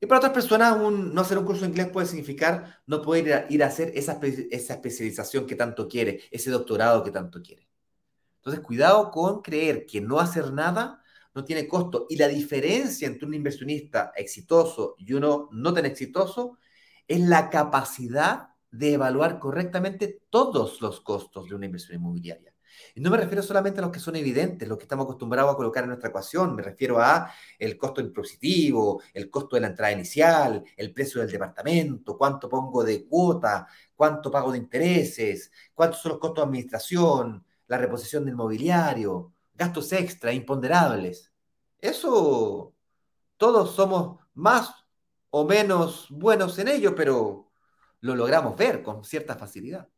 [0.00, 3.62] Y para otras personas, no hacer un curso de inglés puede significar no poder ir
[3.62, 7.68] a, hacer esa, esa especialización que tanto quiere, ese doctorado que tanto quiere.
[8.36, 11.02] Entonces, cuidado con creer que no hacer nada
[11.34, 12.06] no tiene costo.
[12.08, 16.58] Y la diferencia entre un inversionista exitoso y uno no tan exitoso
[17.08, 22.53] es la capacidad de evaluar correctamente todos los costos de una inversión inmobiliaria.
[22.94, 25.56] Y no me refiero solamente a los que son evidentes, los que estamos acostumbrados a
[25.56, 29.92] colocar en nuestra ecuación, me refiero a el costo impositivo, el costo de la entrada
[29.92, 36.12] inicial, el precio del departamento, cuánto pongo de cuota, cuánto pago de intereses, cuántos son
[36.12, 41.32] los costos de administración, la reposición del mobiliario, gastos extra, imponderables.
[41.78, 42.74] Eso
[43.36, 44.74] todos somos más
[45.30, 47.50] o menos buenos en ello, pero
[48.00, 49.88] lo logramos ver con cierta facilidad.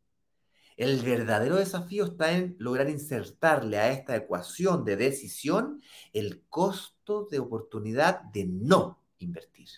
[0.76, 5.80] El verdadero desafío está en lograr insertarle a esta ecuación de decisión
[6.12, 9.68] el costo de oportunidad de no invertir.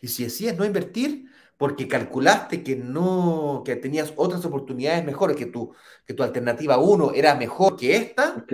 [0.00, 5.46] Y si decides no invertir porque calculaste que no que tenías otras oportunidades mejores, que
[5.46, 5.72] tu,
[6.04, 8.44] que tu alternativa 1 era mejor que esta,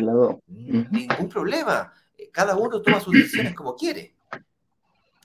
[0.47, 1.93] ningún problema.
[2.31, 4.15] Cada uno toma sus decisiones como quiere.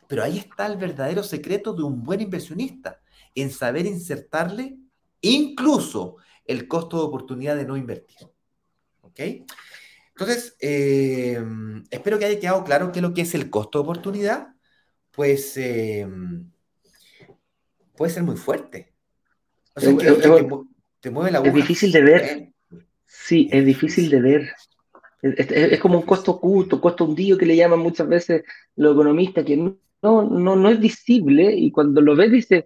[0.07, 2.99] Pero ahí está el verdadero secreto de un buen inversionista,
[3.35, 4.77] en saber insertarle
[5.21, 8.27] incluso el costo de oportunidad de no invertir.
[9.01, 9.19] ¿Ok?
[10.09, 11.39] Entonces, eh,
[11.91, 14.47] espero que haya quedado claro qué es lo que es el costo de oportunidad.
[15.11, 16.07] Pues eh,
[17.95, 18.93] puede ser muy fuerte.
[19.75, 20.11] O sea, que,
[20.99, 22.53] te, mueve la Es difícil de ver.
[23.05, 24.49] Sí, es difícil de ver.
[25.21, 28.43] Es, como un costo oculto, costo hundido que le llaman muchas veces
[28.75, 32.65] los economistas, que no, no, no es visible y cuando lo ves dices,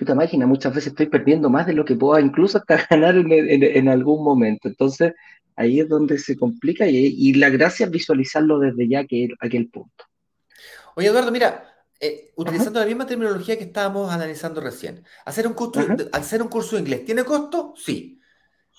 [0.00, 3.88] chuta máquina, muchas veces estoy perdiendo más de lo que puedo incluso hasta ganar en,
[3.88, 4.66] algún momento.
[4.66, 5.12] Entonces,
[5.56, 10.04] ahí es donde se complica y, la gracia es visualizarlo desde ya que aquel punto.
[10.96, 11.68] Oye, Eduardo, mira,
[12.00, 16.76] eh, utilizando la misma terminología que estábamos analizando recién, hacer un, curso, hacer un curso
[16.76, 17.74] de inglés, ¿tiene costo?
[17.76, 18.18] Sí.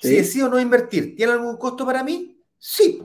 [0.02, 2.44] Si decido no invertir, ¿tiene algún costo para mí?
[2.58, 3.04] Sí.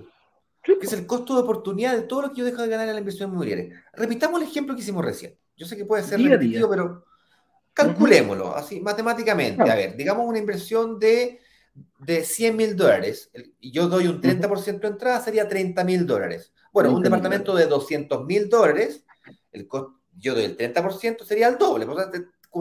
[0.63, 2.95] Que es el costo de oportunidad de todo lo que yo dejo de ganar en
[2.95, 3.85] la inversión inmobiliaria.
[3.93, 5.39] Repitamos el ejemplo que hicimos recién.
[5.55, 7.06] Yo sé que puede ser repetitivo, pero
[7.77, 9.71] Calculémoslo, así, matemáticamente.
[9.71, 11.41] A ver, digamos una inversión de,
[11.99, 16.55] de 100 mil dólares y yo doy un 30% de entrada, sería 30 mil dólares.
[16.73, 19.05] Bueno, un departamento de 200 mil dólares,
[19.53, 19.69] el
[20.19, 21.87] yo doy el 30%, sería el doble,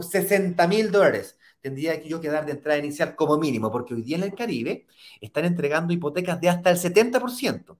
[0.01, 4.17] 60 mil dólares tendría que yo quedar de entrada inicial como mínimo, porque hoy día
[4.17, 4.85] en el Caribe
[5.21, 7.77] están entregando hipotecas de hasta el 70%.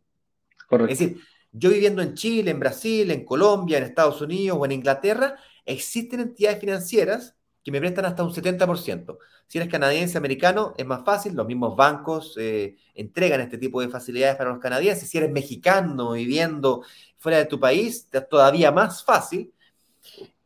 [0.68, 0.92] Correcto.
[0.92, 1.22] Es decir,
[1.52, 6.20] yo viviendo en Chile, en Brasil, en Colombia, en Estados Unidos o en Inglaterra, existen
[6.20, 9.18] entidades financieras que me prestan hasta un 70%.
[9.48, 13.90] Si eres canadiense, americano, es más fácil, los mismos bancos eh, entregan este tipo de
[13.90, 15.10] facilidades para los canadienses.
[15.10, 16.84] Si eres mexicano viviendo
[17.18, 19.52] fuera de tu país, es todavía más fácil.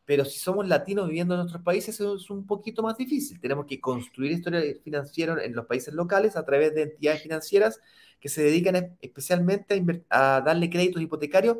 [0.05, 3.39] Pero si somos latinos viviendo en nuestros países, es un poquito más difícil.
[3.39, 7.79] Tenemos que construir historia financiera en los países locales a través de entidades financieras
[8.19, 11.57] que se dedican especialmente a, a darle créditos hipotecarios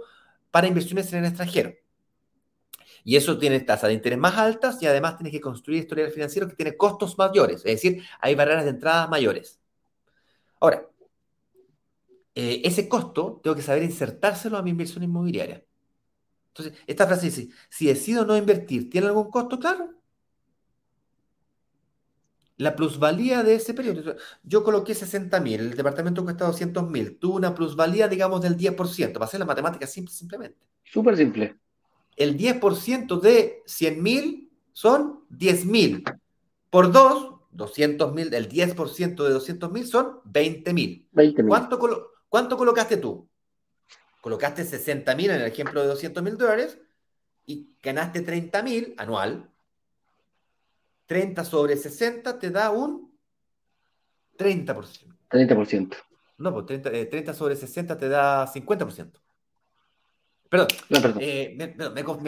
[0.52, 1.74] para inversiones en el extranjero.
[3.04, 6.48] Y eso tiene tasas de interés más altas y además tienes que construir historial financiero
[6.48, 9.60] que tiene costos mayores, es decir, hay barreras de entrada mayores.
[10.60, 10.86] Ahora,
[12.36, 15.64] eh, ese costo tengo que saber insertárselo a mi inversión inmobiliaria.
[16.50, 19.60] Entonces, esta frase dice, si decido no invertir, ¿tiene algún costo?
[19.60, 20.00] Claro.
[22.60, 24.16] la plusvalía de ese periodo.
[24.44, 29.14] Yo coloqué 60 mil, el departamento cuesta 200 mil, tuvo una plusvalía, digamos, del 10%,
[29.14, 30.60] para hacer la matemática simple, simplemente.
[30.84, 31.58] Súper simple.
[32.20, 36.04] El 10% de 100 mil son 10 mil.
[36.70, 41.10] Por 2, 200 mil, el 10% de 200 mil son 20 mil.
[41.48, 41.80] ¿Cuánto,
[42.30, 43.28] ¿Cuánto colocaste tú?
[44.22, 46.78] Colocaste 60 mil en el ejemplo de 200 mil dólares
[47.48, 49.50] y ganaste 30 mil anual
[51.10, 53.12] 30 sobre 60 te da un
[54.38, 55.18] 30%.
[55.28, 55.96] 30%.
[56.38, 59.20] No, pues 30, eh, sobre 60 te da 50%.
[60.50, 61.20] Perdón, no, perdón.
[61.22, 61.66] Eh, me,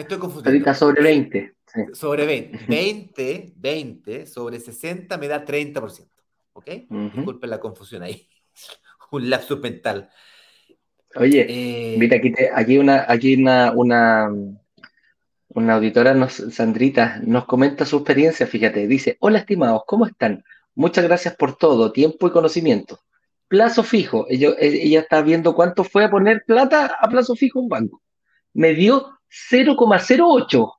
[0.02, 0.42] estoy confundiendo.
[0.42, 1.54] 30 sobre 20.
[1.92, 2.66] Sobre 20.
[2.68, 6.08] 20, 20 sobre 60 me da 30%.
[6.52, 6.70] ¿Ok?
[6.88, 8.28] Disculpen la confusión ahí.
[9.10, 10.08] un lapso mental.
[11.16, 14.30] Oye, eh, mira, aquí, aquí, una, aquí una, una,
[15.48, 20.42] una auditora, nos, Sandrita, nos comenta su experiencia, fíjate, dice, hola estimados, ¿cómo están?
[20.74, 23.00] Muchas gracias por todo, tiempo y conocimiento.
[23.48, 27.68] Plazo fijo, ella, ella está viendo cuánto fue a poner plata a plazo fijo un
[27.68, 28.00] banco.
[28.54, 29.18] Me dio
[29.50, 30.72] 0,08.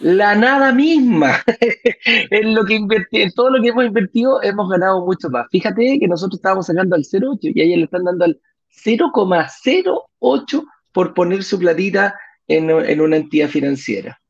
[0.00, 1.42] La nada misma.
[2.30, 5.46] en lo que invertí, en todo lo que hemos invertido, hemos ganado mucho más.
[5.50, 8.40] Fíjate que nosotros estábamos sacando al 0,8 y a ella le están dando al
[8.84, 14.20] 0,08 por poner su platita en, una entidad financiera.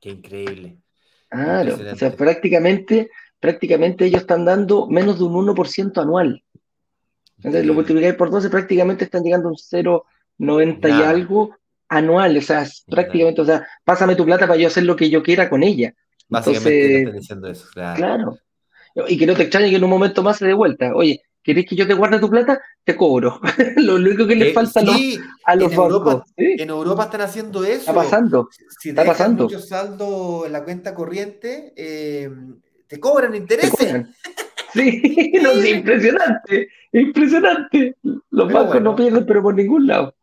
[0.00, 0.78] Qué increíble.
[1.28, 3.10] Claro, o sea, prácticamente,
[3.40, 6.42] prácticamente ellos están dando menos de un 1% anual.
[7.38, 9.58] Entonces, lo multiplicáis por 12, prácticamente están llegando a un
[10.38, 11.56] 0,90 y algo
[11.88, 12.36] anual.
[12.36, 15.48] O sea, prácticamente, o sea, pásame tu plata para yo hacer lo que yo quiera
[15.48, 15.94] con ella.
[16.28, 17.96] Básicamente Entonces, diciendo eso, claro.
[17.96, 18.38] claro.
[19.08, 20.92] Y que no te extrañe que en un momento más se dé vuelta.
[20.94, 22.60] Oye, ¿Querés que yo te guarde tu plata?
[22.82, 23.40] Te cobro.
[23.76, 27.78] lo único que le eh, falta a los en Europa, En Europa están haciendo eso.
[27.78, 28.48] Está pasando.
[28.80, 29.44] Si está pasando.
[29.44, 32.28] mucho saldo en la cuenta corriente, eh,
[32.88, 34.06] te cobran intereses.
[34.72, 36.68] Sí, no, es impresionante.
[36.90, 37.96] Impresionante.
[38.02, 40.15] Los bancos no pierden, pero por ningún lado.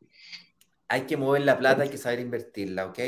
[0.88, 3.00] Hay que mover la plata, hay que saber invertirla, ¿ok?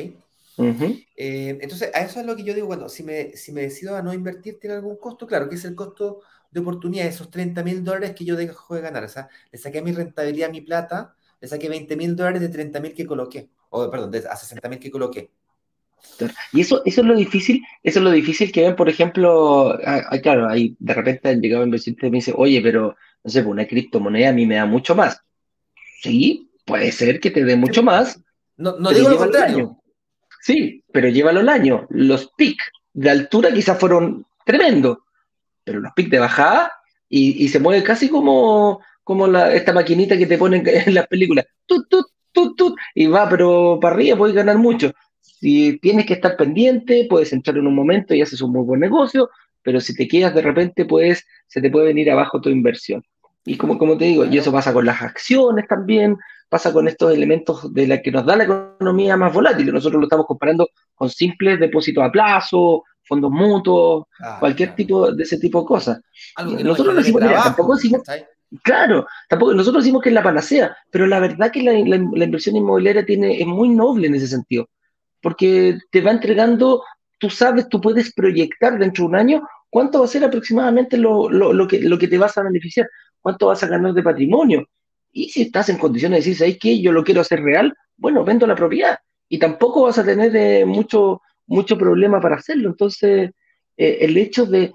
[1.17, 3.95] Eh, entonces, a eso es lo que yo digo, cuando si me, si me decido
[3.95, 5.27] a no invertir, ¿tiene algún costo?
[5.27, 8.81] Claro, que es el costo de oportunidad, esos 30 mil dólares que yo dejo de
[8.81, 9.03] ganar.
[9.03, 12.79] O sea, le saqué mi rentabilidad, mi plata, le saqué 20 mil dólares de 30
[12.79, 15.31] mil que coloqué, o perdón, de a 60 mil que coloqué.
[16.53, 19.77] Y eso, eso es lo difícil, eso es lo difícil que ven, por ejemplo,
[20.21, 23.51] claro, ahí de repente han llegado inversionista y me dice, oye, pero no sé, pues,
[23.51, 25.19] una criptomoneda a mí me da mucho más.
[26.01, 28.21] Sí, puede ser que te dé mucho más.
[28.57, 29.77] No, no digo lo contrario.
[30.41, 31.87] Sí, pero llévalo el año.
[31.89, 34.97] Los pics de altura quizás fueron tremendos,
[35.63, 36.71] pero los pics de bajada
[37.09, 41.45] y, se mueve casi como, como la, esta maquinita que te ponen en las películas.
[41.65, 44.91] Tut, tut, tut, tut, y va, pero para arriba puedes ganar mucho.
[45.21, 48.79] Si tienes que estar pendiente, puedes entrar en un momento y haces un muy buen
[48.79, 49.29] negocio,
[49.61, 53.03] pero si te quedas de repente, pues se te puede venir abajo tu inversión.
[53.45, 56.17] Y como, como te digo, y eso pasa con las acciones también,
[56.49, 59.73] pasa con estos elementos de la que nos da la economía más volátil.
[59.73, 65.23] Nosotros lo estamos comparando con simples depósitos a plazo, fondos mutuos, ah, cualquier tipo de
[65.23, 66.01] ese tipo de cosas.
[66.63, 68.01] nosotros decimos, tampoco decimos,
[68.63, 73.05] claro, tampoco, nosotros decimos que es la panacea, pero la verdad que la, inversión inmobiliaria
[73.05, 74.69] tiene, es muy noble en ese sentido,
[75.21, 76.83] porque te va entregando,
[77.19, 81.29] tú sabes, tú puedes proyectar dentro de un año cuánto va a ser aproximadamente lo,
[81.29, 82.87] lo, que, lo que te vas a beneficiar,
[83.21, 84.65] cuánto vas a ganar de patrimonio.
[85.15, 86.81] Y si estás en condiciones de decir, ¿sabes qué?
[86.81, 88.99] Yo lo quiero hacer real, bueno, vendo la propiedad.
[89.29, 92.67] Y tampoco vas a tener eh, mucho, mucho problema para hacerlo.
[92.67, 93.31] Entonces,
[93.77, 94.73] eh, el hecho de,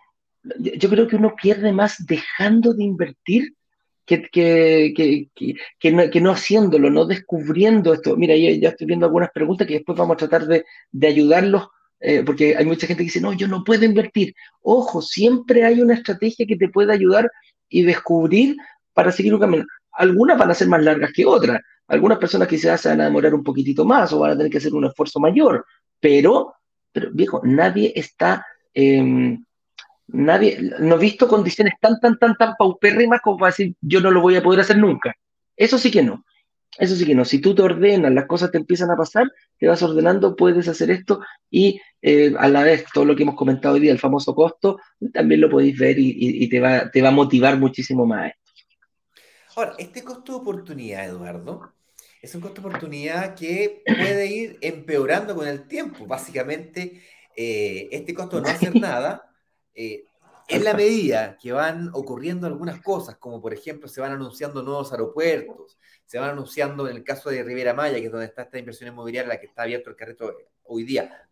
[0.59, 3.53] yo creo que uno pierde más dejando de invertir
[4.07, 5.29] que, que,
[5.79, 8.17] que, no, que, no, haciéndolo, no descubriendo esto.
[8.17, 11.69] Mira, ya, estoy viendo algunas preguntas que después vamos a tratar de, de ayudarlos,
[12.01, 14.35] eh, porque hay mucha gente que dice, no, yo no puedo invertir.
[14.63, 17.31] Ojo, siempre hay una estrategia que te puede ayudar
[17.69, 18.57] y descubrir
[18.95, 19.67] para seguir un camino.
[19.93, 21.61] Algunas van a ser más largas que otras.
[21.89, 24.59] Algunas personas quizás se van a demorar un poquitito más o van a tener que
[24.59, 25.67] hacer un esfuerzo mayor,
[25.99, 26.55] pero
[27.13, 29.45] viejo, nadie está, em,
[30.09, 34.11] nadie, no he visto condiciones tan, tan, tan, tan paupérrimas como para decir yo no
[34.11, 35.15] lo voy a poder hacer nunca.
[35.57, 36.25] Eso sí que no.
[36.79, 37.25] Eso sí que no.
[37.25, 40.91] Si tú te ordenas, las cosas te empiezan a pasar, te vas ordenando, puedes hacer
[40.91, 44.35] esto y eh, a la vez todo lo que hemos comentado hoy día, el famoso
[44.35, 44.79] costo,
[45.13, 48.33] también lo podéis ver y, te, va, te va a motivar muchísimo más.
[49.57, 51.73] Ahora, este costo de oportunidad, Eduardo,
[52.23, 56.07] es un costo de oportunidad que puede ir empeorando con el tiempo.
[56.07, 57.03] Básicamente,
[57.35, 59.33] eh, este costo de no hacer nada,
[59.75, 60.05] eh,
[60.49, 64.93] en la medida que van ocurriendo algunas cosas, como por ejemplo se van anunciando nuevos
[64.93, 68.59] aeropuertos, se van anunciando en el caso de Rivera Maya, que es donde está esta
[68.59, 70.33] inversión inmobiliaria, la que está abierto el carrito
[70.65, 71.31] hoy día,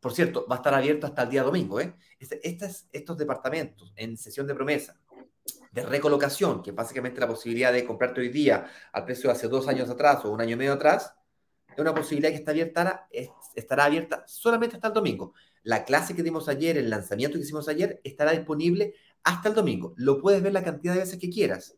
[0.00, 1.80] por cierto, va a estar abierto hasta el día domingo.
[1.80, 1.94] ¿eh?
[2.18, 2.40] Este,
[2.92, 4.98] estos departamentos en sesión de promesa,
[5.72, 9.68] de recolocación, que básicamente la posibilidad de comprarte hoy día al precio de hace dos
[9.68, 11.14] años atrás o un año y medio atrás,
[11.68, 13.08] es una posibilidad que está abierta,
[13.54, 15.34] estará abierta solamente hasta el domingo.
[15.62, 19.94] La clase que dimos ayer, el lanzamiento que hicimos ayer, estará disponible hasta el domingo.
[19.96, 21.76] Lo puedes ver la cantidad de veces que quieras.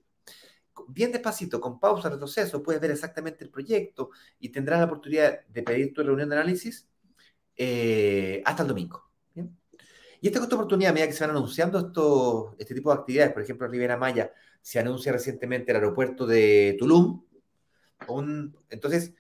[0.89, 5.63] Bien despacito, con pausa, retroceso, puedes ver exactamente el proyecto y tendrás la oportunidad de
[5.63, 6.89] pedir tu reunión de análisis
[7.57, 9.10] eh, hasta el domingo.
[10.21, 13.43] Y esta oportunidad, a medida que se van anunciando esto, este tipo de actividades, por
[13.43, 17.23] ejemplo, en Rivera Maya se anuncia recientemente el aeropuerto de Tulum.
[18.69, 19.15] entonces,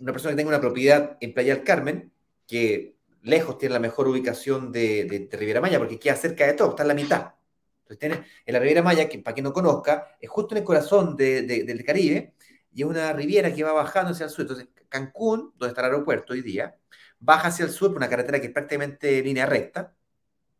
[0.00, 2.12] una persona que tenga una propiedad en Playa del Carmen,
[2.46, 6.70] que lejos tiene la mejor ubicación de, de, Riviera Maya, porque queda cerca de todo,
[6.70, 7.34] está en la mitad.
[7.82, 11.16] Entonces, tiene, en la Riviera Maya, para quien no conozca, es justo en el corazón
[11.16, 12.34] del Caribe,
[12.74, 14.42] y es una riviera que va bajando hacia el sur.
[14.42, 16.74] Entonces, Cancún, donde está el aeropuerto hoy día,
[17.22, 19.94] baja hacia el sur por una carretera que es prácticamente línea recta,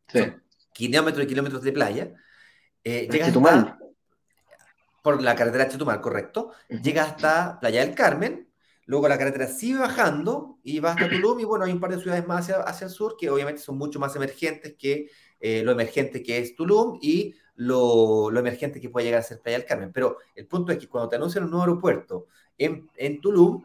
[0.08, 0.20] sí.
[0.72, 2.14] kilómetros y kilómetros de playa.
[2.84, 3.78] Eh, llega hasta,
[5.02, 6.52] por la carretera Chetumal, correcto.
[6.68, 8.48] Llega hasta Playa del Carmen,
[8.86, 12.00] luego la carretera sigue bajando y va hasta Tulum y bueno, hay un par de
[12.00, 15.10] ciudades más hacia, el sur que obviamente son mucho más emergentes que
[15.40, 19.40] eh, lo emergente que es Tulum y lo, lo, emergente que puede llegar a ser
[19.40, 19.92] Playa del Carmen.
[19.92, 23.64] Pero el punto es que cuando te anuncian un nuevo aeropuerto en, en Tulum,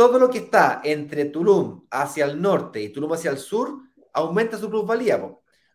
[0.00, 3.82] todo lo que está entre Tulum hacia el norte y Tulum hacia el sur
[4.14, 5.20] aumenta su plusvalía.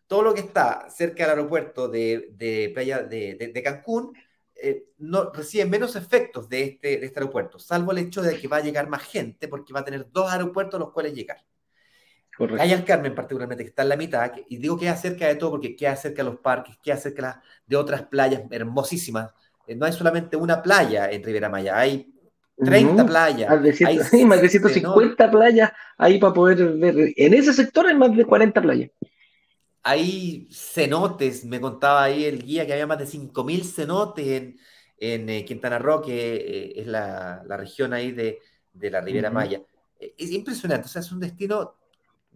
[0.08, 4.12] Todo lo que está cerca del aeropuerto de, playa de, Cancún
[4.56, 8.48] eh, no, recibe menos efectos de este, de este aeropuerto, salvo el hecho de que
[8.48, 11.44] va a llegar más gente porque va a tener dos aeropuertos a los cuales llegar.
[12.58, 15.36] Hay el Carmen particularmente, que está en la mitad, y digo que es cerca de
[15.36, 19.32] todo porque queda cerca de los parques, queda cerca de otras playas hermosísimas.
[19.68, 22.12] Eh, no hay solamente una playa en Rivera Maya, hay
[22.56, 23.50] 30 playas.
[23.84, 27.12] hay más de 150 playas ahí para poder ver.
[27.16, 28.90] En ese sector hay más de 40 playas.
[29.82, 34.58] Hay cenotes, me contaba ahí el guía que había más de 5.000 cenotes en,
[34.98, 38.40] en eh, Quintana Roo, que eh, es la, la, región ahí de,
[38.72, 39.62] de la Ribera Maya.
[40.00, 41.76] Eh, es impresionante, o sea, es un destino,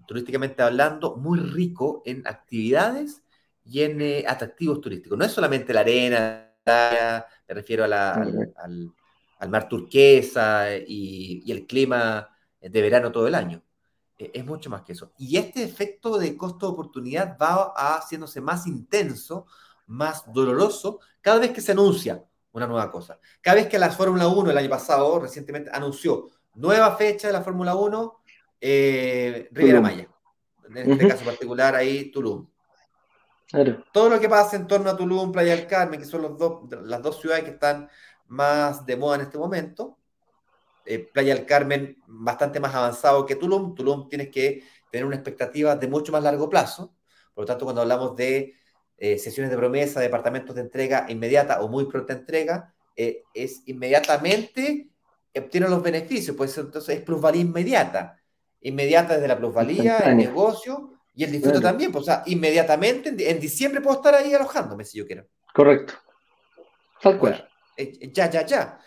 [0.07, 3.25] turísticamente hablando, muy rico en actividades
[3.64, 5.18] y en atractivos turísticos.
[5.18, 8.93] No es solamente la arena, me refiero a la, al al
[9.49, 12.28] mar turquesa y, el clima
[12.61, 13.62] de verano todo el año.
[14.18, 15.12] E, es mucho más que eso.
[15.16, 19.47] Y este efecto de costo-oportunidad va haciéndose más intenso,
[19.86, 22.22] más doloroso, cada vez que se anuncia
[22.53, 23.18] una nueva cosa.
[23.41, 27.43] Cada vez que la Fórmula 1 el año pasado, recientemente, anunció nueva fecha de la
[27.43, 28.20] Fórmula 1,
[28.61, 30.09] eh, Riviera Maya.
[30.68, 32.47] En este caso particular, ahí Tulum.
[33.93, 36.70] Todo lo que pasa en torno a Tulum, Playa del Carmen, que son los dos,
[36.84, 37.88] las dos ciudades que están
[38.31, 39.99] más de moda en este momento.
[40.87, 43.74] Eh, Playa del Carmen bastante más avanzado que Tulum.
[43.74, 46.95] Tulum tienes que tener una expectativa de mucho más largo plazo.
[47.35, 48.55] Por lo tanto, cuando hablamos de
[48.97, 54.89] eh, sesiones de promesa, departamentos de entrega inmediata o muy pronta entrega, eh, es inmediatamente
[55.37, 58.20] obtienen los beneficios, pues entonces es plusvalía inmediata.
[58.62, 61.91] Inmediata desde la plusvalía, el negocio y el disfrute también.
[61.91, 65.26] Pues, o sea, inmediatamente en, diciembre puedo estar ahí alojándome si yo quiero.
[65.55, 65.95] Correcto.
[67.01, 67.49] Tal cual.
[68.12, 68.78] Ya, ya, ya.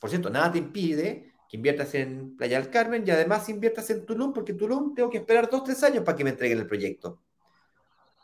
[0.00, 4.06] Por cierto, nada te impide que inviertas en Playa del Carmen y además inviertas en
[4.06, 7.20] Tulum, porque Tulum tengo que esperar dos, tres años para que me entreguen el proyecto.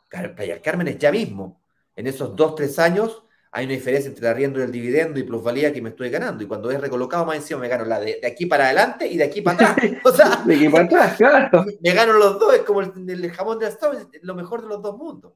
[0.09, 1.61] Playa del Carmen es ya mismo.
[1.95, 5.23] En esos dos, tres años hay una diferencia entre el arriendo y el dividendo y
[5.23, 6.45] plusvalía que me estoy ganando.
[6.45, 9.25] Y cuando es recolocado más encima me gano la de, aquí para adelante y de
[9.25, 9.91] aquí para atrás.
[10.05, 11.65] O sea, de aquí para atrás, claro.
[11.81, 14.97] Me gano los dos, es como el, jamón de Astor, lo mejor de los dos
[14.97, 15.33] mundos.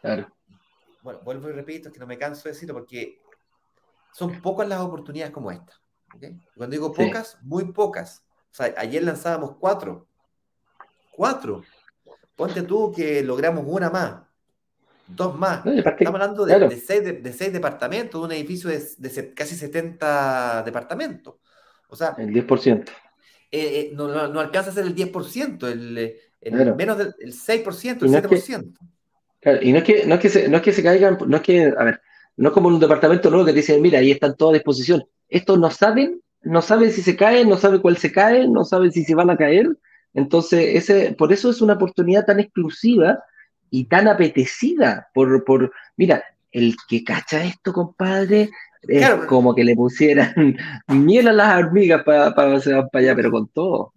[0.00, 0.28] Claro.
[1.02, 3.20] Bueno, vuelvo y repito, es que no me canso de decirlo porque
[4.16, 5.74] son pocas las oportunidades como esta.
[6.56, 8.24] Cuando digo pocas, muy pocas.
[8.50, 10.08] O sea, ayer lanzábamos cuatro.
[11.10, 11.62] Cuatro.
[12.34, 14.22] Ponte tú que logramos una más,
[15.06, 15.66] dos más.
[15.66, 21.34] Estamos hablando de, seis, departamentos, de un edificio de, casi 70 departamentos.
[21.88, 22.88] O sea, el 10%.
[22.88, 22.90] Eh,
[23.52, 24.08] eh, no,
[24.40, 29.62] alcanza a ser el 10%, el, el menos del el 6%, el 7%.
[29.62, 31.42] y no es que, no es que, se, no es que se caigan, no es
[31.42, 32.00] que, a ver,
[32.36, 35.04] no como en un departamento nuevo que te dicen, mira, ahí están todos a disposición.
[35.28, 38.92] Estos no saben, no saben si se caen, no saben cuál se cae, no saben
[38.92, 39.68] si se van a caer.
[40.12, 43.18] Entonces, ese, por eso es una oportunidad tan exclusiva
[43.70, 46.22] y tan apetecida por, por mira,
[46.52, 48.50] el que cacha esto, compadre,
[48.82, 50.56] es como que le pusieran
[50.88, 52.58] miel a las hormigas para para
[52.92, 53.92] allá, pero con todo.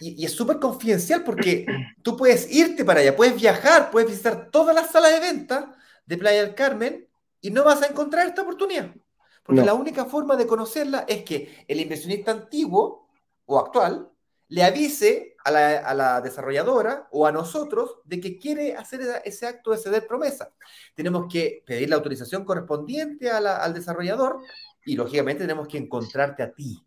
[0.00, 1.66] Y, y es súper confidencial porque
[2.02, 5.76] tú puedes irte para allá, puedes viajar, puedes visitar todas las salas de venta
[6.06, 7.09] de Playa del Carmen
[7.40, 8.94] y no vas a encontrar esta oportunidad.
[9.42, 13.08] Porque la única forma de conocerla es que el inversionista antiguo
[13.46, 14.10] o actual
[14.48, 15.50] le avise a
[15.94, 20.52] la, desarrolladora o a nosotros de que quiere hacer ese acto de ceder promesa.
[20.94, 24.40] Tenemos que pedir la autorización correspondiente al desarrollador
[24.84, 26.84] y lógicamente tenemos que encontrarte a ti.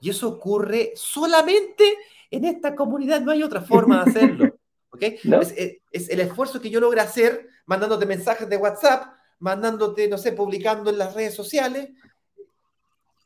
[0.00, 1.96] Y eso ocurre solamente
[2.30, 4.58] en esta comunidad, no hay otra forma de hacerlo.
[4.90, 5.18] ¿okay?
[5.92, 10.90] Es, el esfuerzo que yo logro hacer mandándote mensajes de WhatsApp, mandándote, no sé, publicando
[10.90, 11.90] en las redes sociales.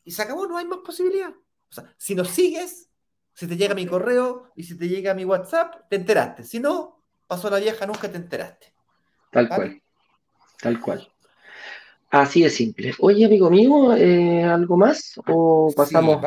[0.05, 1.31] Y se acabó, no hay más posibilidad.
[1.31, 2.89] O sea, si nos sigues,
[3.35, 6.45] si te llega mi correo y si te llega mi WhatsApp, te enteraste.
[6.45, 8.75] Si no, pasó la vieja, nunca te enteraste.
[9.31, 9.83] Tal cual.
[10.61, 11.09] Tal cual.
[12.11, 12.93] Así de simple.
[13.01, 15.19] Oye, amigo mío, eh, ¿algo más?
[15.29, 16.21] ¿O pasamos?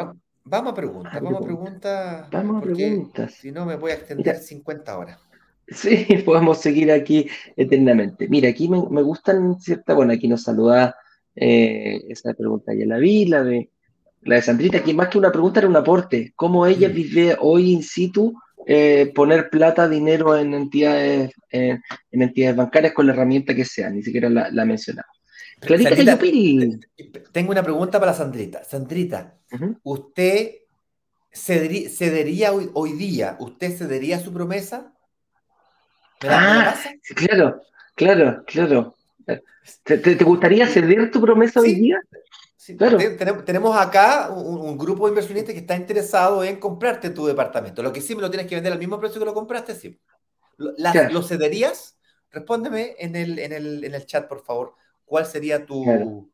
[0.43, 2.29] vamos a preguntas, vamos a preguntas.
[2.31, 3.33] Vamos a preguntas.
[3.33, 5.19] Si no, me voy a extender 50 horas.
[5.67, 8.27] Sí, podemos seguir aquí eternamente.
[8.27, 10.95] Mira, aquí me, me gustan ciertas, bueno, aquí nos saluda
[11.35, 13.69] eh, esa pregunta, ya la vi, la de
[14.21, 16.33] la de Sandrita, que más que una pregunta era un aporte.
[16.35, 16.93] ¿Cómo ella mm.
[16.93, 18.33] vive hoy in situ
[18.65, 23.91] eh, poner plata, dinero en entidades, en entidades bancarias con la herramienta que sea?
[23.91, 25.07] Ni siquiera la, la mencionaba.
[25.59, 26.19] Clarita
[27.31, 28.63] Tengo una pregunta para Sandrita.
[28.63, 29.37] Sandrita,
[29.83, 30.51] ¿usted
[31.31, 34.93] cedería, hoy, día, usted cedería su promesa?
[36.29, 36.75] Ah,
[37.15, 37.61] claro,
[37.95, 38.95] claro, claro.
[39.83, 41.99] ¿Te, gustaría ceder tu promesa hoy día?
[43.45, 47.83] tenemos acá un, grupo de inversionistas que está interesado en comprarte tu departamento.
[47.83, 49.99] Lo que sí me lo tienes que vender al mismo precio que lo compraste, sí.
[50.57, 51.97] ¿Lo cederías?
[52.31, 54.73] Respóndeme en el, en, el, chat, por favor.
[55.05, 56.29] ¿Cuál sería tu,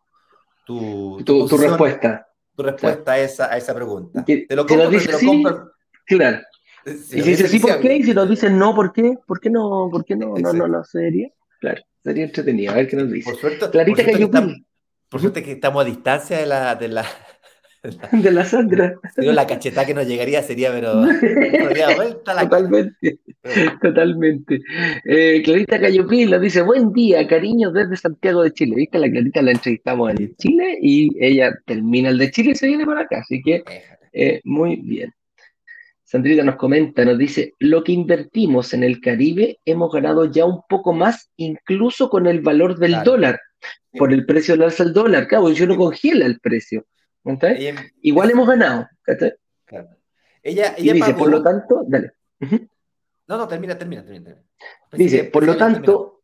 [0.66, 2.28] tu, tu, respuesta?
[2.56, 4.24] Tu respuesta a, esa, a esa pregunta.
[4.26, 4.90] ¿Te lo compro?
[4.90, 5.72] Te lo compro?
[6.06, 6.40] Claro.
[6.86, 7.98] Y si dice sí, ¿por qué?
[7.98, 9.18] Y si nos dicen no, ¿por qué?
[9.26, 11.30] ¿Por qué no, por qué no, no, no, no cedería?
[11.60, 12.72] Claro, sería entretenido.
[12.72, 13.30] A ver qué nos dice.
[13.30, 14.64] Por suerte, Clarita por suerte
[15.12, 17.06] por suerte que estamos a distancia de la, de la,
[18.12, 18.96] de la Sandra.
[19.18, 20.94] la cachetada que nos llegaría sería, pero
[22.24, 23.20] Totalmente,
[23.82, 24.62] totalmente.
[25.04, 28.76] Eh, Clarita Cayopil nos dice, buen día, cariños desde Santiago de Chile.
[28.78, 29.00] ¿Viste?
[29.00, 32.86] La Clarita la entrevistamos en Chile y ella termina el de Chile y se viene
[32.86, 33.64] para acá, así que
[34.14, 35.14] eh, muy bien.
[36.12, 40.62] Sandrita nos comenta, nos dice, lo que invertimos en el Caribe hemos ganado ya un
[40.68, 43.40] poco más, incluso con el valor del dólar
[43.94, 46.86] por el precio del alza del dólar, claro, yo no congela el precio.
[48.02, 48.90] Igual hemos ganado.
[50.44, 52.12] Ella, ella dice, por lo tanto, dale.
[53.28, 54.36] No, no, termina, termina, termina.
[54.92, 56.24] Dice, por lo tanto,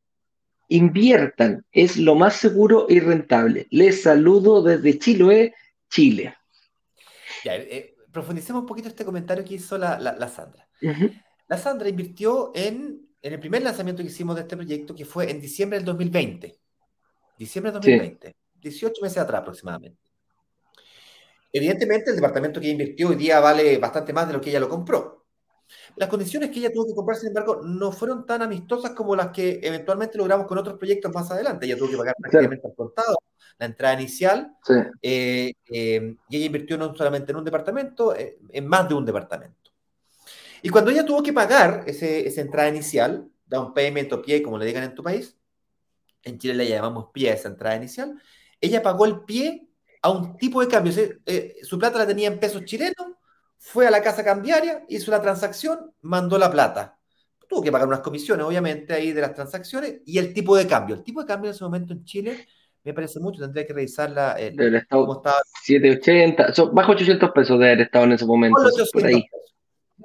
[0.67, 3.67] inviertan, es lo más seguro y rentable.
[3.69, 5.55] Les saludo desde Chiloé,
[5.89, 6.35] Chile.
[7.45, 10.67] Ya, eh, profundicemos un poquito este comentario que hizo la, Sandra.
[11.47, 15.29] La Sandra invirtió en, en el primer lanzamiento que hicimos de este proyecto, que fue
[15.29, 16.59] en diciembre del 2020.
[17.37, 20.01] Diciembre de 2020, 18 meses atrás aproximadamente.
[21.53, 24.59] Evidentemente, el departamento que ella invirtió hoy día vale bastante más de lo que ella
[24.59, 25.27] lo compró.
[25.95, 29.29] Las condiciones que ella tuvo que comprar, sin embargo, no fueron tan amistosas como las
[29.29, 31.67] que eventualmente logramos con otros proyectos más adelante.
[31.67, 33.17] Ella tuvo que pagar prácticamente al contado
[33.59, 34.55] la entrada inicial
[35.01, 39.05] eh, eh, y ella invirtió no solamente en un departamento, eh, en más de un
[39.05, 39.71] departamento.
[40.61, 44.57] Y cuando ella tuvo que pagar ese, esa entrada inicial, down payment o pie, como
[44.57, 45.37] le digan en tu país,
[46.23, 48.21] en Chile le llamamos pie a esa entrada inicial,
[48.59, 49.67] ella pagó el pie
[50.01, 50.93] a un tipo de cambio.
[51.25, 53.15] Eh, su plata la tenía en pesos chilenos,
[53.57, 56.99] fue a la casa cambiaria, hizo la transacción, mandó la plata.
[57.47, 60.95] Tuvo que pagar unas comisiones, obviamente, ahí de las transacciones y el tipo de cambio.
[60.95, 62.47] El tipo de cambio en ese momento en Chile
[62.87, 64.33] me parece mucho, tendría que revisarla.
[64.33, 65.37] El, estado, estaba.
[65.63, 68.57] 780, bajo 800 pesos de haber estado en ese momento.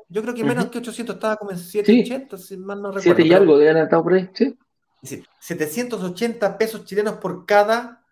[0.08, 3.16] Yo creo que menos que 800 estaba como en 780, si mal no recuerdo.
[3.16, 4.58] 7 y algo de haber estado por ahí, sí.
[5.02, 8.04] Es decir, 780 pesos chilenos por cada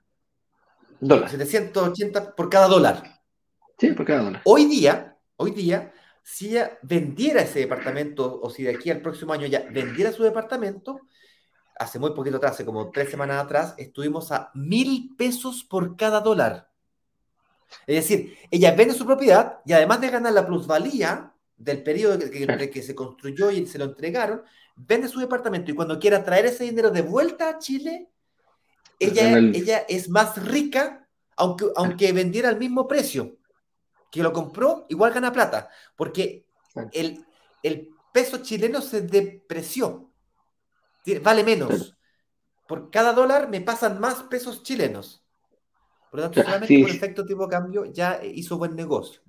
[1.00, 1.30] dólar.
[1.30, 3.02] 780 por cada dólar.
[3.78, 4.42] Sí, por cada dólar.
[4.44, 5.92] Hoy día, hoy día,
[6.22, 10.22] si ella vendiera ese departamento, o si de aquí al próximo año ya vendiera su
[10.22, 11.00] departamento,
[11.80, 16.20] hace muy poquito atrás, hace como tres semanas atrás, estuvimos a mil pesos por cada
[16.20, 16.70] dólar.
[17.86, 22.70] Es decir, ella vende su propiedad y además de ganar la plusvalía del periodo que,
[22.70, 24.42] que se construyó y se lo entregaron,
[24.76, 25.70] vende su departamento.
[25.70, 28.10] Y cuando quiera traer ese dinero de vuelta a Chile,
[28.98, 33.38] ella, ella es más rica, aunque, aunque vendiera al mismo precio
[34.10, 36.44] que lo compró, igual gana plata, porque
[36.92, 37.24] el,
[37.62, 40.09] el peso chileno se depreció,
[41.22, 41.96] vale menos.
[42.66, 45.24] Por cada dólar me pasan más pesos chilenos.
[46.10, 49.20] Por lo tanto, solamente por efecto tipo de cambio ya hizo buen negocio.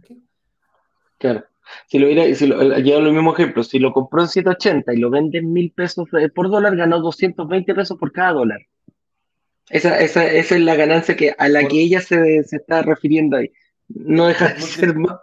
[1.17, 1.45] Claro.
[1.88, 4.97] Si lo hubiera, si lo, eh, los mismos ejemplos, si lo compró en 180 y
[4.97, 8.61] lo vende en mil pesos eh, por dólar, ganó 220 pesos por cada dólar.
[9.69, 13.38] Esa, esa, esa es la ganancia que, a la que ella se, se, está refiriendo
[13.38, 13.51] ahí.
[13.96, 15.22] No deja de ser malo.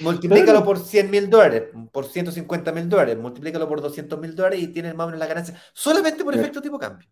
[0.00, 4.68] Multiplícalo por 100 mil dólares, por 150 mil dólares, multiplícalo por 200 mil dólares y
[4.68, 7.08] tienes más o menos la ganancia solamente por efecto tipo cambio.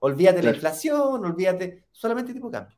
[0.00, 2.76] Olvídate la inflación, olvídate, solamente tipo cambio.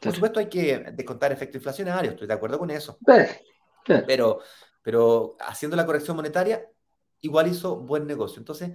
[0.00, 2.98] Por supuesto hay que descontar efecto inflacionario, estoy de acuerdo con eso.
[3.84, 4.40] Pero,
[4.82, 6.66] pero haciendo la corrección monetaria,
[7.20, 8.38] igual hizo buen negocio.
[8.38, 8.72] Entonces,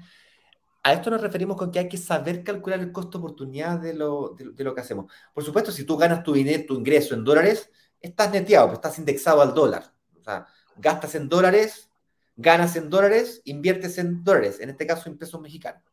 [0.88, 4.38] a esto nos referimos con que hay que saber calcular el costo oportunidad de lo,
[4.38, 5.12] de, lo que hacemos.
[5.34, 7.70] Por supuesto, si tú ganas tu dinero, tu ingreso en dólares,
[8.00, 9.84] estás neteado, pues, estás indexado al dólar.
[10.18, 11.90] O sea, gastas en dólares,
[12.38, 15.84] ganas en dólares, inviertes en dólares, en este caso en pesos mexicanos.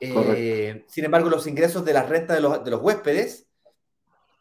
[0.00, 3.46] Eh, sin embargo, los ingresos de la renta de los, de los huéspedes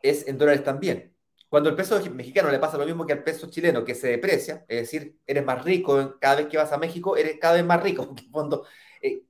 [0.01, 1.13] es en dólares también.
[1.47, 4.65] Cuando el peso mexicano le pasa lo mismo que al peso chileno, que se deprecia,
[4.67, 7.83] es decir, eres más rico cada vez que vas a México, eres cada vez más
[7.83, 8.65] rico, porque en fondo
[8.99, 9.21] eh,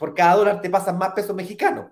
[0.00, 1.84] por cada dólar te pasan más pesos mexicanos.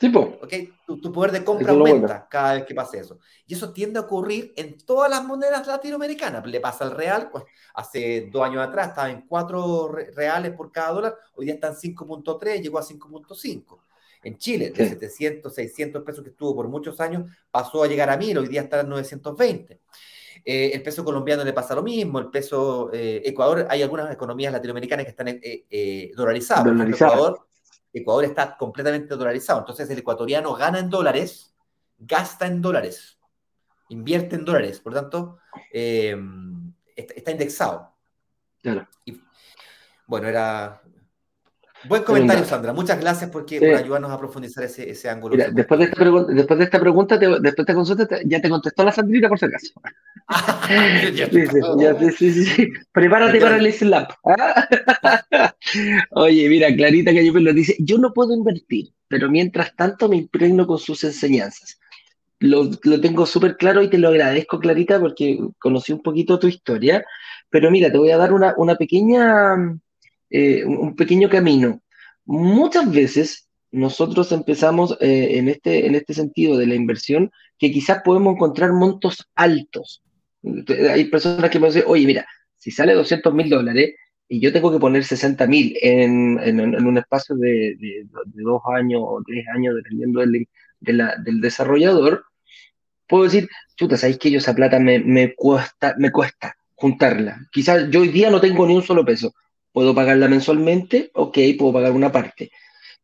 [0.00, 0.72] Sí, ¿Okay?
[0.86, 3.18] Tu, poder de compra aumenta cada vez que pase eso.
[3.46, 6.46] Y eso tiende a ocurrir en todas las monedas latinoamericanas.
[6.46, 10.92] Le pasa al real, pues hace dos años atrás estaba en 4 reales por cada
[10.92, 13.78] dólar, hoy día está en 5.3, llegó a 5.5.
[14.22, 18.16] En Chile, de 700, 600 pesos que estuvo por muchos años, pasó a llegar a
[18.16, 19.80] 1000, hoy día está en 920.
[20.44, 24.52] Eh, el peso colombiano le pasa lo mismo, el peso eh, Ecuador, hay algunas economías
[24.52, 26.66] latinoamericanas que están eh, dolarizadas.
[26.88, 27.46] Ecuador,
[27.92, 31.54] Ecuador está completamente dolarizado, entonces el ecuatoriano gana en dólares,
[31.98, 33.18] gasta en dólares,
[33.88, 35.38] invierte en dólares, por tanto,
[35.72, 37.94] está, indexado.
[40.06, 40.82] bueno, era
[41.84, 42.72] Buen comentario, Sandra.
[42.72, 45.36] Muchas gracias por ayudarnos a profundizar ese, ese ángulo.
[45.52, 48.84] después, de esta pregunta, después de esta pregunta, después de esta consulta, ya te contestó
[48.84, 49.72] la Sandrita por si acaso.
[52.18, 54.06] sí, sí, sí, Prepárate para el Islam.
[56.10, 60.66] Oye, mira, Clarita que lo dice, yo no puedo invertir, pero mientras tanto me impregno
[60.66, 61.78] con sus enseñanzas.
[62.40, 66.48] Lo, lo tengo súper claro y te lo agradezco, Clarita, porque conocí un poquito tu
[66.48, 67.04] historia.
[67.50, 69.56] Pero mira, te voy a dar una, una pequeña
[70.30, 71.82] eh, un pequeño camino.
[72.24, 78.02] Muchas veces nosotros empezamos eh, en, este, en este sentido de la inversión que quizás
[78.04, 80.02] podemos encontrar montos altos.
[80.90, 82.26] Hay personas que me dicen, oye, mira,
[82.56, 83.94] si sale 200 mil dólares
[84.28, 89.00] y yo tengo que poner 60 mil en, en, un espacio de, de, dos años
[89.04, 90.46] o tres años, dependiendo del,
[90.80, 92.24] del desarrollador,
[93.06, 97.48] puedo decir, chuta, ¿sabéis que yo esa plata me, me, cuesta, me cuesta juntarla?
[97.50, 99.34] Quizás yo hoy día no tengo ni un solo peso,
[99.72, 101.10] ¿Puedo pagarla mensualmente?
[101.14, 102.50] Ok, puedo pagar una parte.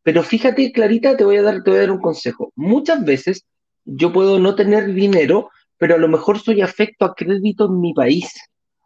[0.03, 2.51] Pero fíjate, Clarita, te voy a dar, te voy a dar un consejo.
[2.55, 3.45] Muchas veces
[3.85, 7.93] yo puedo no tener dinero, pero a lo mejor soy afecto a crédito en mi
[7.93, 8.31] país,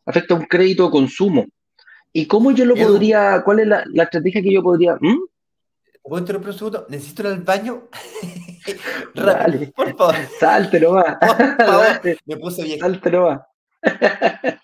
[0.05, 1.45] afecto a un crédito de consumo.
[2.11, 4.95] ¿Y cómo yo lo podría, cuál es la, estrategia que yo podría...
[4.99, 5.19] ¿Mm?
[6.01, 6.85] ¿Puedo interrumpir un segundo?
[6.89, 7.83] Necesito ir al baño.
[9.13, 10.15] Dale, por favor.
[10.39, 11.17] Salte nomás.
[11.17, 12.01] Por favor.
[12.25, 12.79] Me puse bien.
[12.79, 13.41] Salte nomás.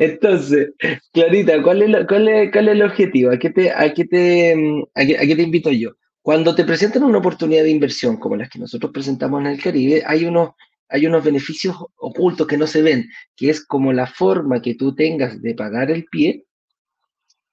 [0.00, 0.70] Entonces,
[1.12, 3.32] Clarita, ¿cuál es, el objetivo?
[3.32, 4.54] ¿A qué, te, a, qué te,
[4.94, 5.90] a, qué, te invito yo?
[6.22, 10.02] Cuando te presentan una oportunidad de inversión como las que nosotros presentamos en el Caribe,
[10.06, 10.52] hay unos,
[10.88, 14.94] hay unos beneficios ocultos que no se ven, que es como la forma que tú
[14.94, 16.46] tengas de pagar el pie,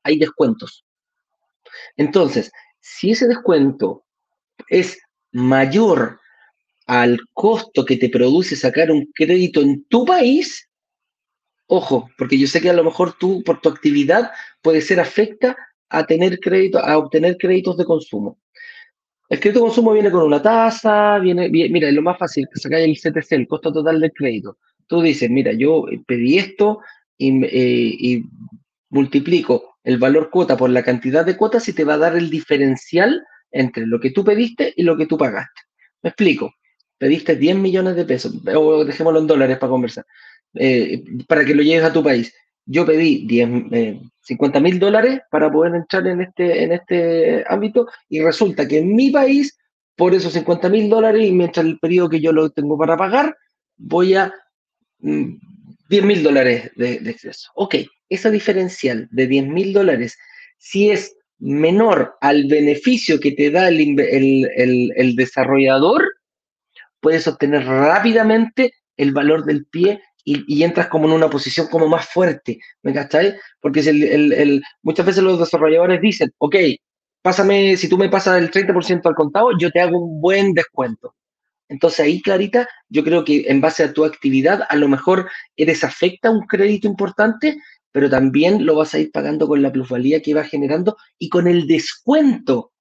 [0.03, 0.85] hay descuentos.
[1.97, 4.05] Entonces, si ese descuento
[4.69, 4.97] es
[5.33, 6.21] mayor
[6.85, 10.66] al costo que te produce sacar un crédito en tu país,
[11.67, 15.55] Ojo, porque yo sé que a lo mejor tú, por tu actividad, puede ser afecta
[15.89, 18.39] a tener crédito, a obtener créditos de consumo.
[19.29, 22.59] El crédito de consumo viene con una tasa, viene, mira, es lo más fácil, que
[22.59, 24.57] sacar el CTC, el costo total del crédito.
[24.87, 26.79] Tú dices, mira, yo pedí esto
[27.17, 28.23] y, eh, y
[28.89, 32.29] multiplico el valor cuota por la cantidad de cuotas y te va a dar el
[32.29, 35.61] diferencial entre lo que tú pediste y lo que tú pagaste.
[36.01, 36.53] Me explico.
[36.97, 40.05] Pediste 10 millones de pesos, o dejémoslo en dólares para conversar.
[40.55, 42.33] Eh, para que lo lleves a tu país.
[42.65, 43.49] Yo pedí 10,
[44.21, 48.79] 50 eh, mil dólares para poder entrar en este, en este ámbito y resulta que
[48.79, 49.57] en mi país,
[49.95, 53.37] por esos 50 mil dólares y mientras el periodo que yo lo tengo para pagar,
[53.77, 54.33] voy a
[54.99, 55.37] 10
[56.03, 57.51] mm, mil dólares de, exceso.
[57.55, 57.75] Ok,
[58.09, 60.17] esa diferencial de 10 mil dólares,
[60.57, 63.99] si es menor al beneficio que te da el,
[64.95, 66.15] el desarrollador,
[66.99, 72.05] puedes obtener rápidamente el valor del pie y, entras como en una posición como más
[72.09, 73.35] fuerte, ¿me cacháis?
[73.61, 76.55] Porque el, muchas veces los desarrolladores dicen, ok,
[77.21, 81.15] pásame, si tú me pasas el 30% al contado, yo te hago un buen descuento.
[81.69, 85.85] Entonces ahí, Clarita, yo creo que en base a tu actividad, a lo mejor eres
[85.85, 87.57] afecta un crédito importante,
[87.93, 91.47] pero también lo vas a ir pagando con la plusvalía que va generando y con
[91.47, 92.73] el descuento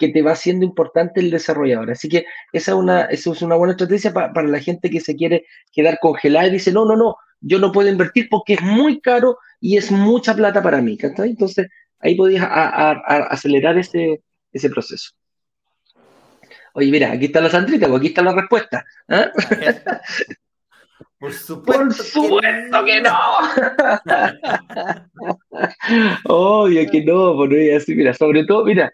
[0.00, 1.90] que te va siendo importante el desarrollador.
[1.90, 5.14] Así que esa es una, esa es una buena estrategia para la gente que se
[5.14, 9.00] quiere quedar congelada y dice, no, no, no, yo no puedo invertir porque es muy
[9.00, 10.98] caro y es mucha plata para mí.
[11.00, 11.68] Entonces,
[12.00, 14.22] ahí podías acelerar ese,
[14.52, 15.10] ese proceso.
[16.72, 18.84] Oye, mira, aquí está la Sandrita, pues aquí está la respuesta.
[19.08, 19.30] ¿ah?
[21.18, 23.18] Por supuesto, Por supuesto que no.
[26.24, 28.90] Obvio que no, por pues así, mira, sobre todo, mira,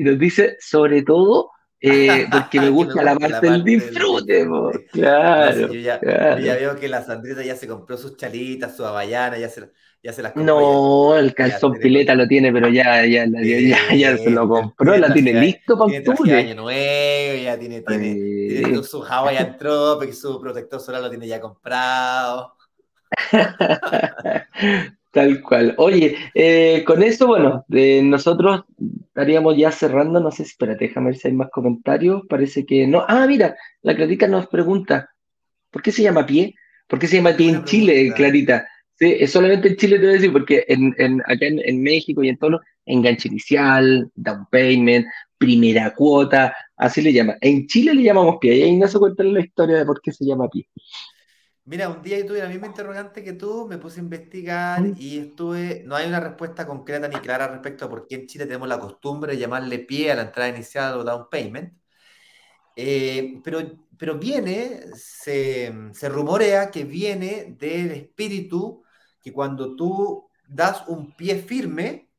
[0.00, 4.48] y nos dice, sobre todo, eh, porque me gusta, la, parte del disfrute,
[4.92, 9.50] claro, yo, ya, veo que la Sandrita ya se compró sus chalitas, su avallana, ya
[9.50, 9.70] se,
[10.02, 10.58] ya se las compró.
[10.58, 15.12] No, el calzón pileta lo tiene, pero ya, ya, ya, ya, se lo compró, la
[15.12, 16.34] tiene listo para octubre.
[16.34, 21.42] año nuevo, ya tiene, tiene, tiene su Hawaiian Tropic, su protector solar lo tiene ya
[21.42, 22.56] comprado.
[25.12, 25.74] Tal cual.
[25.78, 28.62] Oye, eh, con eso, bueno, nosotros
[29.08, 30.20] estaríamos ya cerrando.
[30.20, 32.22] No sé espérate, déjame ver si hay más comentarios.
[32.28, 33.04] Parece que no.
[33.08, 35.10] Ah, mira, la Clarita nos pregunta:
[35.70, 36.54] ¿por qué se llama pie?
[36.86, 38.68] ¿Por qué se llama pie en Chile, Clarita?
[39.00, 42.22] Sí, es solamente en Chile te voy a decir, porque en, en acá en, México
[42.22, 45.06] y en todo, enganche inicial, down payment,
[45.38, 47.36] primera cuota, así le llama.
[47.40, 50.12] En Chile le llamamos pie, y ahí no se cuenta la historia de por qué
[50.12, 50.68] se llama pie.
[51.70, 55.20] Mira, un día yo tuve la misma interrogante que tú, me puse a investigar y
[55.20, 58.66] estuve, no hay una respuesta concreta ni clara respecto a por qué en Chile tenemos
[58.66, 61.72] la costumbre de llamarle pie a la entrada inicial o down payment.
[62.74, 63.60] Eh, pero,
[63.96, 68.82] pero viene, se, se rumorea que viene del espíritu
[69.22, 72.10] que cuando tú das un pie firme,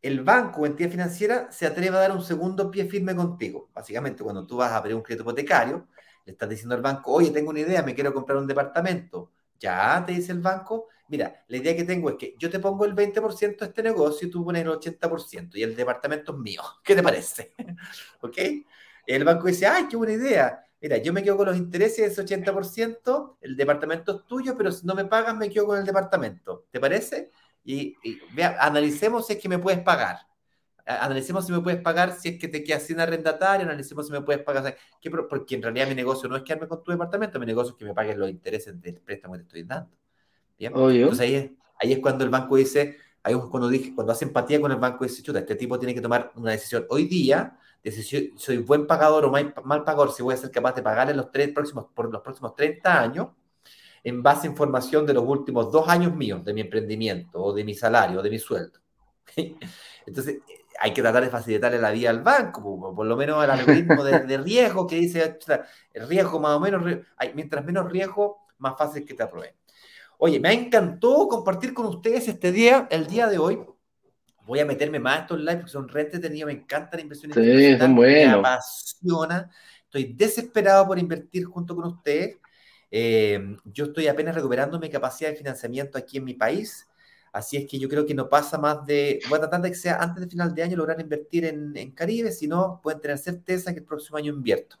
[0.00, 3.68] el banco o entidad financiera se atreve a dar un segundo pie firme contigo.
[3.74, 5.88] Básicamente, cuando tú vas a abrir un crédito hipotecario,
[6.24, 9.32] le estás diciendo al banco, oye, tengo una idea, me quiero comprar un departamento.
[9.58, 12.84] Ya, te dice el banco, mira, la idea que tengo es que yo te pongo
[12.84, 16.62] el 20% de este negocio y tú pones el 80% y el departamento es mío.
[16.84, 17.54] ¿Qué te parece?
[18.20, 18.38] ¿Ok?
[19.06, 20.60] El banco dice, ay, qué buena idea.
[20.80, 24.70] Mira, yo me quedo con los intereses de ese 80%, el departamento es tuyo, pero
[24.70, 26.66] si no me pagas, me quedo con el departamento.
[26.70, 27.30] ¿Te parece?
[27.64, 27.96] Y,
[28.34, 30.18] vea, analicemos si es que me puedes pagar
[30.86, 34.20] analicemos si me puedes pagar si es que te quedas sin arrendatario, analicemos si me
[34.20, 34.76] puedes pagar,
[35.28, 37.84] porque en realidad mi negocio no es quedarme con tu departamento, mi negocio es que
[37.84, 39.90] me paguen los intereses del préstamo que te estoy dando.
[40.58, 40.72] ¿Bien?
[40.74, 44.24] Entonces ahí es, ahí es cuando el banco dice, ahí es cuando, dije, cuando hace
[44.24, 47.58] empatía con el banco, dice, chuta, este tipo tiene que tomar una decisión hoy día,
[47.82, 50.82] de si soy buen pagador o mal, mal pagador, si voy a ser capaz de
[50.82, 53.28] pagarle los tres próximos, por los próximos 30 años,
[54.02, 57.64] en base a información de los últimos dos años míos de mi emprendimiento o de
[57.64, 58.78] mi salario o de mi sueldo.
[60.06, 60.40] Entonces,
[60.80, 64.38] hay que tratar de facilitarle la vida al banco, por, lo menos el algoritmo de,
[64.38, 65.38] riesgo que dice,
[65.92, 66.82] el riesgo más o menos,
[67.34, 69.54] mientras menos riesgo, más fácil que te aprueben.
[70.18, 73.60] Oye, me ha encantado compartir con ustedes este día, el día de hoy.
[74.46, 77.36] Voy a meterme más a estos live porque son re entretenidos, me encantan inversiones.
[77.36, 78.32] Sí, son buenos.
[78.32, 79.50] Me apasiona.
[79.84, 82.38] Estoy desesperado por invertir junto con ustedes.
[82.90, 86.86] Eh, yo estoy apenas recuperando mi capacidad de financiamiento aquí en mi país.
[87.34, 89.74] Así es que yo creo que no pasa más de, voy a tratar de que
[89.74, 93.18] sea antes del final de año lograr invertir en, en Caribe, si no, pueden tener
[93.18, 94.76] certeza que el próximo año invierto.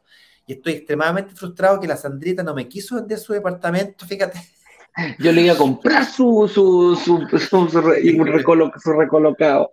[0.46, 4.38] Y estoy extremadamente frustrado que la Sandrita no me quiso vender su departamento, fíjate.
[5.18, 9.72] Yo le iba a comprar su, su, su, su, recolocado.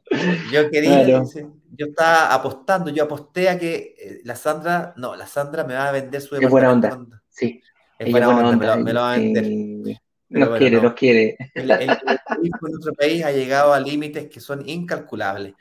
[0.51, 5.63] Yo quería, yo estaba apostando, yo aposté a que eh, la Sandra, no, la Sandra
[5.65, 6.87] me va a vender su departamento.
[6.87, 7.61] Es buena onda, sí.
[7.99, 10.01] Es buena, onda, me, lo, va a vender.
[10.31, 11.37] Nos quiere, nos quiere.
[11.53, 15.55] El, nuestro país ha llegado a límites que son incalculables.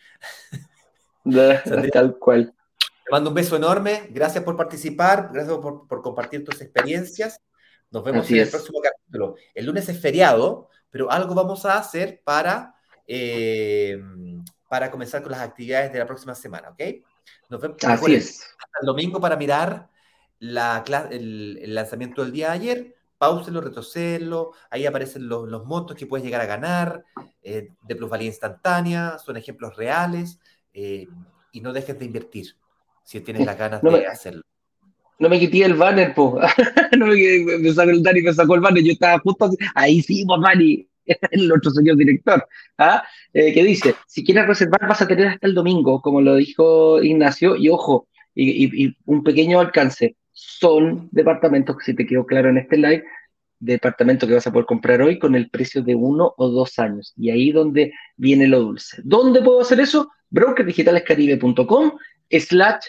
[1.92, 2.54] Tal cual.
[2.78, 4.06] Te mando un beso enorme.
[4.10, 5.30] Gracias por participar.
[5.32, 7.40] Gracias por, compartir tus experiencias.
[7.90, 9.34] Nos vemos en el próximo capítulo.
[9.52, 12.76] El lunes es feriado, pero algo vamos a hacer para,
[13.08, 14.00] eh,
[14.68, 16.80] para comenzar con las actividades de la próxima semana, ¿ok?
[17.48, 18.42] Nos vemos Así es.
[18.56, 19.88] hasta el domingo para mirar
[20.38, 25.94] la, el, el lanzamiento del día de ayer pauselo, retrocederlo, ahí aparecen los, los, montos
[25.94, 27.04] que puedes llegar a ganar,
[27.42, 30.40] eh, de plusvalía instantánea, son ejemplos reales,
[30.72, 31.06] eh,
[31.52, 32.56] y no dejes de invertir
[33.04, 34.40] si tienes las ganas de hacerlo.
[35.18, 36.40] No me quité el banner, po.
[36.98, 40.24] no me, me sacó el Dani me sacó el banner, yo estaba justo ahí sí,
[40.24, 40.88] pues Dani,
[41.30, 42.48] el otro señor director,
[42.78, 43.04] ¿ah?
[43.34, 47.02] Eh, que dice, si quieres reservar vas a tener hasta el domingo, como lo dijo
[47.02, 52.58] Ignacio, y ojo, y, y un pequeño alcance, son departamentos, si te quedó claro en
[52.58, 53.04] este live,
[53.58, 57.12] departamentos que vas a poder comprar hoy con el precio de uno o dos años.
[57.16, 59.00] Y ahí donde viene lo dulce.
[59.04, 60.10] ¿Dónde puedo hacer eso?
[60.30, 61.92] brokerdigitalescaribe.com
[62.30, 62.84] slash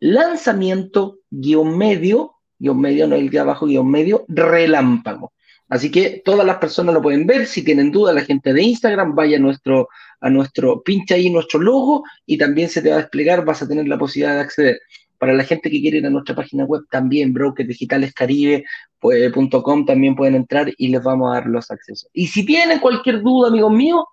[0.00, 5.32] lanzamiento guion medio, guion medio, no el de abajo, guion medio, relámpago.
[5.68, 7.46] Así que todas las personas lo pueden ver.
[7.46, 9.88] Si tienen dudas, la gente de Instagram, vaya a nuestro,
[10.20, 13.68] a nuestro, pincha ahí nuestro logo y también se te va a desplegar, vas a
[13.68, 14.80] tener la posibilidad de acceder.
[15.18, 20.72] Para la gente que quiere ir a nuestra página web, también brokersdigitalescaribe.com también pueden entrar
[20.76, 22.10] y les vamos a dar los accesos.
[22.12, 24.04] Y si tienen cualquier duda, amigos míos,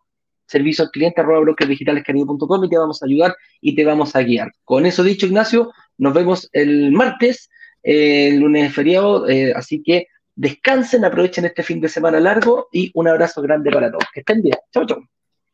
[0.45, 4.51] servicio al cliente arroba brokersdigitalescaribe.com y te vamos a ayudar y te vamos a guiar.
[4.63, 7.49] Con eso dicho, Ignacio, nos vemos el martes,
[7.83, 12.91] eh, el lunes feriado, eh, así que descansen, aprovechen este fin de semana largo y
[12.93, 14.05] un abrazo grande para todos.
[14.13, 14.57] Que estén bien.
[14.73, 15.03] Chau, chau.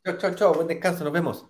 [0.05, 0.53] Chau, chau, chau.
[0.53, 1.03] Buen descanso.
[1.03, 1.45] Nos vemos.